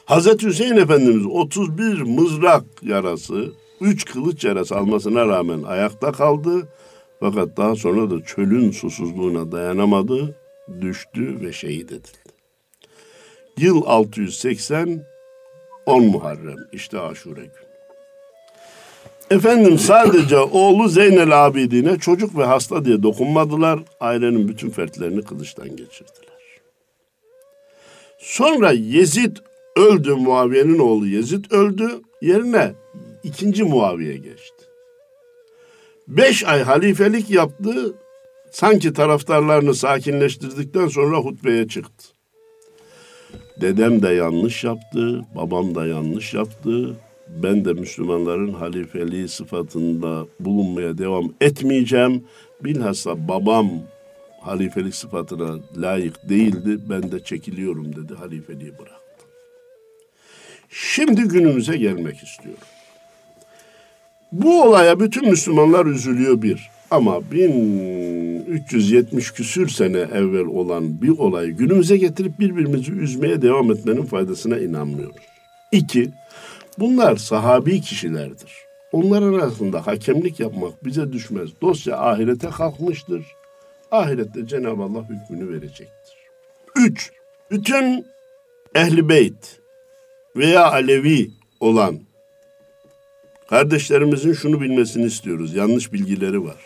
Hazreti 0.05 0.47
Hüseyin 0.47 0.77
Efendimiz 0.77 1.27
31 1.27 2.03
mızrak 2.03 2.65
yarası, 2.83 3.53
3 3.81 4.05
kılıç 4.05 4.45
yarası 4.45 4.77
almasına 4.77 5.27
rağmen 5.27 5.63
ayakta 5.63 6.13
kaldı. 6.13 6.69
Fakat 7.21 7.57
daha 7.57 7.77
sonra 7.77 8.11
da 8.11 8.25
çölün 8.25 8.71
susuzluğuna 8.71 9.53
dayanamadı, 9.53 10.35
düştü 10.81 11.41
ve 11.41 11.53
şehit 11.53 11.93
edildi. 11.93 12.35
Yıl 13.59 13.83
680 13.87 15.03
10 15.87 16.05
Muharrem 16.05 16.57
işte 16.73 17.01
aşure 17.01 17.41
gün. 17.41 17.65
Efendim 19.31 19.79
sadece 19.79 20.39
oğlu 20.39 20.89
Zeynel 20.89 21.47
Abidin'e 21.47 21.99
çocuk 21.99 22.39
ve 22.39 22.45
hasta 22.45 22.85
diye 22.85 23.03
dokunmadılar. 23.03 23.81
Ailenin 24.01 24.49
bütün 24.49 24.71
fertlerini 24.71 25.23
kılıçtan 25.23 25.69
geçirdiler. 25.69 26.35
Sonra 28.19 28.73
Yezid 28.73 29.37
öldü. 29.77 30.15
Muaviye'nin 30.15 30.79
oğlu 30.79 31.07
Yezid 31.07 31.51
öldü. 31.51 32.01
Yerine 32.23 32.73
ikinci 33.25 33.65
Muaviye 33.65 34.17
geçti. 34.17 34.65
Beş 36.09 36.45
ay 36.45 36.63
halifelik 36.63 37.31
yaptı. 37.31 37.95
Sanki 38.51 38.93
taraftarlarını 38.93 39.75
sakinleştirdikten 39.75 40.89
sonra 40.89 41.17
hutbeye 41.17 41.69
çıktı. 41.69 42.05
Dedem 43.61 44.03
de 44.03 44.09
yanlış 44.09 44.65
yaptı, 44.65 45.23
babam 45.37 45.75
da 45.75 45.87
yanlış 45.87 46.35
yaptı. 46.35 46.97
Ben 47.29 47.65
de 47.65 47.73
Müslümanların 47.73 48.53
halifeliği 48.53 49.29
sıfatında 49.29 50.27
bulunmaya 50.41 50.99
devam 50.99 51.33
etmeyeceğim. 51.41 52.25
Bilhassa 52.65 53.29
babam 53.29 53.71
halifelik 54.41 54.95
sıfatına 54.95 55.59
layık 55.77 56.29
değildi. 56.29 56.79
Ben 56.91 57.13
de 57.13 57.25
çekiliyorum 57.25 57.97
dedi, 57.97 58.15
halifeliği 58.15 58.73
bıraktı. 58.79 59.25
Şimdi 60.71 61.23
günümüze 61.23 61.77
gelmek 61.77 62.17
istiyorum. 62.23 62.65
Bu 64.35 64.63
olaya 64.63 65.01
bütün 65.01 65.31
Müslümanlar 65.31 65.87
üzülüyor 65.87 66.43
bir. 66.43 66.71
Ama 66.91 67.31
1370 67.31 69.31
küsür 69.31 69.69
sene 69.69 69.99
evvel 69.99 70.47
olan 70.47 71.03
bir 71.03 71.09
olayı 71.09 71.51
günümüze 71.51 71.97
getirip 71.97 72.41
birbirimizi 72.41 72.93
üzmeye 72.93 73.43
devam 73.43 73.73
etmenin 73.73 74.05
faydasına 74.05 74.59
inanmıyoruz. 74.59 75.17
İki, 75.73 76.11
bunlar 76.79 77.17
sahabi 77.17 77.81
kişilerdir. 77.81 78.53
Onların 78.93 79.35
arasında 79.35 79.87
hakemlik 79.87 80.41
yapmak 80.41 80.85
bize 80.85 81.13
düşmez. 81.13 81.51
Dosya 81.63 81.99
ahirete 81.99 82.49
kalkmıştır. 82.49 83.27
Ahirette 83.91 84.47
Cenab-ı 84.47 84.83
Allah 84.83 85.09
hükmünü 85.09 85.49
verecektir. 85.49 86.15
Üç, 86.77 87.11
bütün 87.51 88.07
ehli 88.75 89.09
beyt 89.09 89.61
veya 90.37 90.73
Alevi 90.73 91.31
olan 91.61 92.01
kardeşlerimizin 93.49 94.33
şunu 94.33 94.61
bilmesini 94.61 95.07
istiyoruz. 95.07 95.55
Yanlış 95.55 95.93
bilgileri 95.93 96.45
var. 96.45 96.57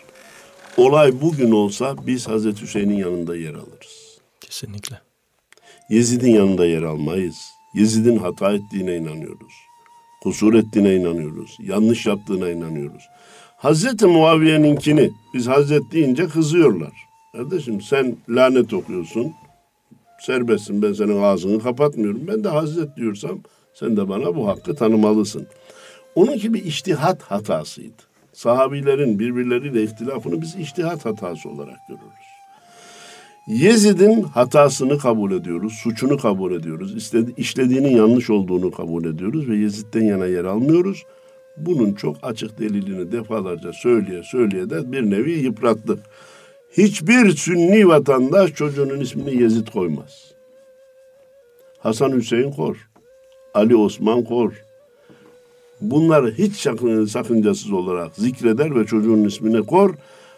Olay 0.77 1.21
bugün 1.21 1.51
olsa 1.51 1.97
biz 2.07 2.29
Hazreti 2.29 2.63
Hüseyin'in 2.63 2.97
yanında 2.97 3.37
yer 3.37 3.55
alırız. 3.55 4.19
Kesinlikle. 4.41 5.01
Yezid'in 5.91 6.31
yanında 6.31 6.67
yer 6.67 6.83
almayız. 6.83 7.37
Yezid'in 7.75 8.19
hata 8.19 8.53
ettiğine 8.53 8.97
inanıyoruz. 8.97 9.53
Kusur 10.23 10.55
ettiğine 10.55 10.95
inanıyoruz. 10.95 11.57
Yanlış 11.61 12.07
yaptığına 12.07 12.51
inanıyoruz. 12.51 13.03
Hazreti 13.57 14.07
Muaviye'ninkini 14.07 15.11
biz 15.35 15.47
Hazret 15.49 15.83
deyince 15.93 16.29
kızıyorlar. 16.29 16.93
Kardeşim 17.33 17.81
sen 17.81 18.17
lanet 18.29 18.73
okuyorsun. 18.73 19.33
Serbestsin 20.21 20.83
ben 20.83 20.93
senin 20.93 21.23
ağzını 21.23 21.63
kapatmıyorum. 21.63 22.21
Ben 22.27 22.45
de 22.45 22.49
Hazret 22.49 22.97
diyorsam 22.97 23.39
sen 23.75 23.97
de 23.97 24.09
bana 24.09 24.37
bu 24.37 24.49
hakkı 24.49 24.75
tanımalısın. 24.75 25.47
Onunki 26.19 26.55
bir 26.55 26.65
iştihat 26.65 27.23
hatasıydı. 27.23 28.03
Sahabilerin 28.33 29.19
birbirleriyle 29.19 29.83
ihtilafını 29.83 30.43
biz 30.43 30.57
iştihat 30.57 31.05
hatası 31.05 31.49
olarak 31.49 31.77
görürüz. 31.89 32.29
Yezid'in 33.47 34.23
hatasını 34.23 34.99
kabul 34.99 35.33
ediyoruz, 35.33 35.73
suçunu 35.73 36.19
kabul 36.19 36.53
ediyoruz. 36.53 36.97
İstedi, 36.97 37.35
işlediğinin 37.37 37.97
yanlış 37.97 38.31
olduğunu 38.31 38.71
kabul 38.71 39.05
ediyoruz 39.05 39.49
ve 39.49 39.57
Yezid'den 39.57 40.05
yana 40.05 40.27
yer 40.27 40.45
almıyoruz. 40.45 41.05
Bunun 41.57 41.93
çok 41.93 42.17
açık 42.23 42.59
delilini 42.59 43.13
defalarca 43.13 43.73
söyleye 43.73 44.23
söyleye 44.23 44.71
de 44.71 44.93
bir 44.93 45.11
nevi 45.11 45.33
yıprattık. 45.33 45.99
Hiçbir 46.73 47.31
sünni 47.31 47.89
vatandaş 47.89 48.55
çocuğunun 48.55 49.01
ismini 49.01 49.43
Yezid 49.43 49.69
koymaz. 49.69 50.33
Hasan 51.79 52.13
Hüseyin 52.13 52.51
Kor, 52.51 52.89
Ali 53.55 53.77
Osman 53.77 54.25
Kor. 54.25 54.68
Bunları 55.81 56.35
hiç 56.35 56.57
sakıncasız 57.11 57.73
olarak 57.73 58.15
zikreder 58.17 58.75
ve 58.81 58.87
çocuğun 58.87 59.25
ismini 59.25 59.67
kor. 59.67 59.95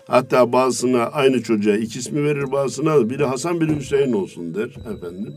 Hatta 0.07 0.53
bazısına 0.53 1.03
aynı 1.07 1.43
çocuğa 1.43 1.77
iki 1.77 1.99
ismi 1.99 2.25
verir 2.25 2.53
bazısına 2.53 3.11
biri 3.11 3.25
Hasan 3.25 3.61
biri 3.61 3.77
Hüseyin 3.77 4.13
olsun 4.13 4.55
der 4.55 4.69
efendim. 4.69 5.35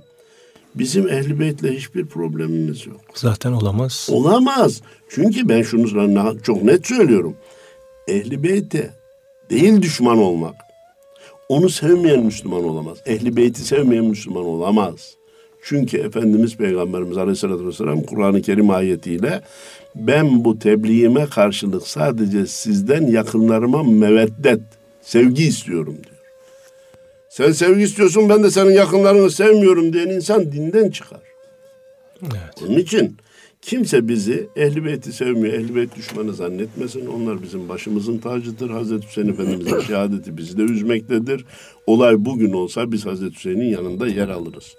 Bizim 0.75 1.09
ehli 1.09 1.39
beytle 1.39 1.75
hiçbir 1.75 2.05
problemimiz 2.05 2.87
yok. 2.87 3.01
Zaten 3.13 3.51
olamaz. 3.51 4.07
Olamaz. 4.11 4.81
Çünkü 5.09 5.49
ben 5.49 5.61
şunu 5.61 6.41
çok 6.43 6.63
net 6.63 6.87
söylüyorum. 6.87 7.35
Ehli 8.07 8.43
beyte 8.43 8.93
değil 9.49 9.81
düşman 9.81 10.17
olmak. 10.17 10.55
Onu 11.49 11.69
sevmeyen 11.69 12.23
Müslüman 12.23 12.63
olamaz. 12.63 12.97
Ehli 13.05 13.37
beyti 13.37 13.61
sevmeyen 13.61 14.05
Müslüman 14.05 14.45
olamaz. 14.45 15.15
Çünkü 15.63 15.97
Efendimiz 15.97 16.57
Peygamberimiz 16.57 17.17
Aleyhisselatü 17.17 17.67
Vesselam 17.67 18.01
Kur'an-ı 18.01 18.41
Kerim 18.41 18.69
ayetiyle 18.69 19.41
ben 19.95 20.45
bu 20.45 20.59
tebliğime 20.59 21.25
karşılık 21.25 21.87
sadece 21.87 22.47
sizden 22.47 23.07
yakınlarıma 23.07 23.83
meveddet, 23.83 24.61
sevgi 25.01 25.43
istiyorum 25.43 25.95
diyor. 26.03 26.13
Sen 27.29 27.51
sevgi 27.51 27.83
istiyorsun 27.83 28.29
ben 28.29 28.43
de 28.43 28.51
senin 28.51 28.71
yakınlarını 28.71 29.31
sevmiyorum 29.31 29.93
diyen 29.93 30.07
insan 30.07 30.51
dinden 30.51 30.89
çıkar. 30.89 31.21
Evet. 32.21 32.63
Onun 32.67 32.77
için 32.77 33.17
kimse 33.61 34.07
bizi 34.07 34.47
ehli 34.55 34.85
beyti 34.85 35.13
sevmiyor, 35.13 35.53
ehli 35.53 35.75
beyt 35.75 35.95
düşmanı 35.95 36.33
zannetmesin. 36.33 37.07
Onlar 37.07 37.43
bizim 37.43 37.69
başımızın 37.69 38.17
tacıdır. 38.17 38.69
Hazreti 38.69 39.07
Hüseyin 39.07 39.27
Efendimiz'in 39.27 39.79
şehadeti 39.79 40.37
bizi 40.37 40.57
de 40.57 40.61
üzmektedir. 40.61 41.45
Olay 41.87 42.25
bugün 42.25 42.53
olsa 42.53 42.91
biz 42.91 43.05
Hazreti 43.05 43.35
Hüseyin'in 43.35 43.69
yanında 43.69 44.07
yer 44.07 44.29
alırız. 44.29 44.75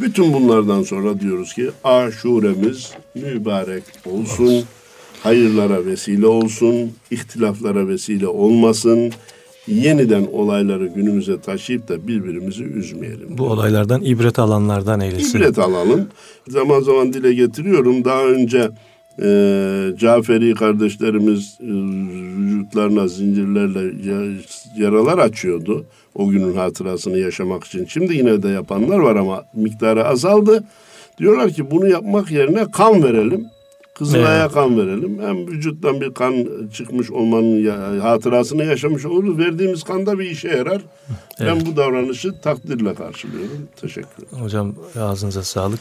Bütün 0.00 0.32
bunlardan 0.32 0.82
sonra 0.82 1.20
diyoruz 1.20 1.54
ki 1.54 1.70
aşuremiz 1.84 2.92
mübarek 3.14 3.82
olsun. 4.06 4.64
Hayırlara 5.22 5.86
vesile 5.86 6.26
olsun, 6.26 6.92
ihtilaflara 7.10 7.88
vesile 7.88 8.26
olmasın 8.26 9.12
yeniden 9.68 10.26
olayları 10.32 10.86
günümüze 10.86 11.40
taşıyıp 11.40 11.88
da 11.88 12.08
birbirimizi 12.08 12.64
üzmeyelim. 12.64 13.38
Bu 13.38 13.44
olaylardan 13.44 14.02
ibret 14.02 14.38
alanlardan 14.38 15.00
eylesin. 15.00 15.38
İbret 15.38 15.58
alalım. 15.58 16.08
Zaman 16.48 16.80
zaman 16.80 17.12
dile 17.12 17.34
getiriyorum. 17.34 18.04
Daha 18.04 18.24
önce 18.24 18.70
e, 19.22 19.96
Caferi 19.96 20.54
kardeşlerimiz 20.54 21.58
e, 21.60 21.66
vücutlarına 22.38 23.08
zincirlerle 23.08 23.92
yaralar 24.76 25.18
açıyordu. 25.18 25.84
O 26.14 26.28
günün 26.28 26.56
hatırasını 26.56 27.18
yaşamak 27.18 27.64
için. 27.64 27.86
Şimdi 27.86 28.14
yine 28.14 28.42
de 28.42 28.48
yapanlar 28.48 28.98
var 28.98 29.16
ama 29.16 29.44
miktarı 29.54 30.06
azaldı. 30.06 30.64
Diyorlar 31.18 31.50
ki 31.50 31.70
bunu 31.70 31.88
yapmak 31.88 32.30
yerine 32.30 32.70
kan 32.70 33.02
verelim. 33.02 33.46
Kızılay'a 33.98 34.42
evet. 34.42 34.52
kan 34.52 34.78
verelim. 34.78 35.22
Hem 35.22 35.46
vücuttan 35.46 36.00
bir 36.00 36.14
kan 36.14 36.34
çıkmış 36.72 37.10
olmanın 37.10 37.64
ya, 37.64 38.04
hatırasını 38.04 38.64
yaşamış 38.64 39.04
oluruz. 39.04 39.38
Verdiğimiz 39.38 39.82
kan 39.82 40.06
da 40.06 40.18
bir 40.18 40.30
işe 40.30 40.48
yarar. 40.48 40.82
Evet. 41.40 41.52
Ben 41.56 41.66
bu 41.66 41.76
davranışı 41.76 42.40
takdirle 42.40 42.94
karşılıyorum. 42.94 43.68
Teşekkür 43.80 44.22
ederim. 44.22 44.44
Hocam 44.44 44.74
ağzınıza 45.00 45.42
sağlık. 45.42 45.80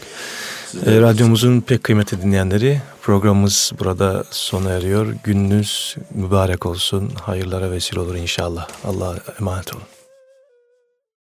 E, 0.86 1.02
radyomuzun 1.02 1.62
pek 1.62 1.84
kıymetli 1.84 2.22
dinleyenleri 2.22 2.82
programımız 3.02 3.72
burada 3.80 4.24
sona 4.32 4.72
eriyor. 4.72 5.16
Gününüz 5.24 5.96
mübarek 6.14 6.66
olsun. 6.66 7.12
Hayırlara 7.22 7.72
vesile 7.72 8.00
olur 8.00 8.16
inşallah. 8.16 8.68
Allah'a 8.84 9.16
emanet 9.40 9.76
olun. 9.76 9.95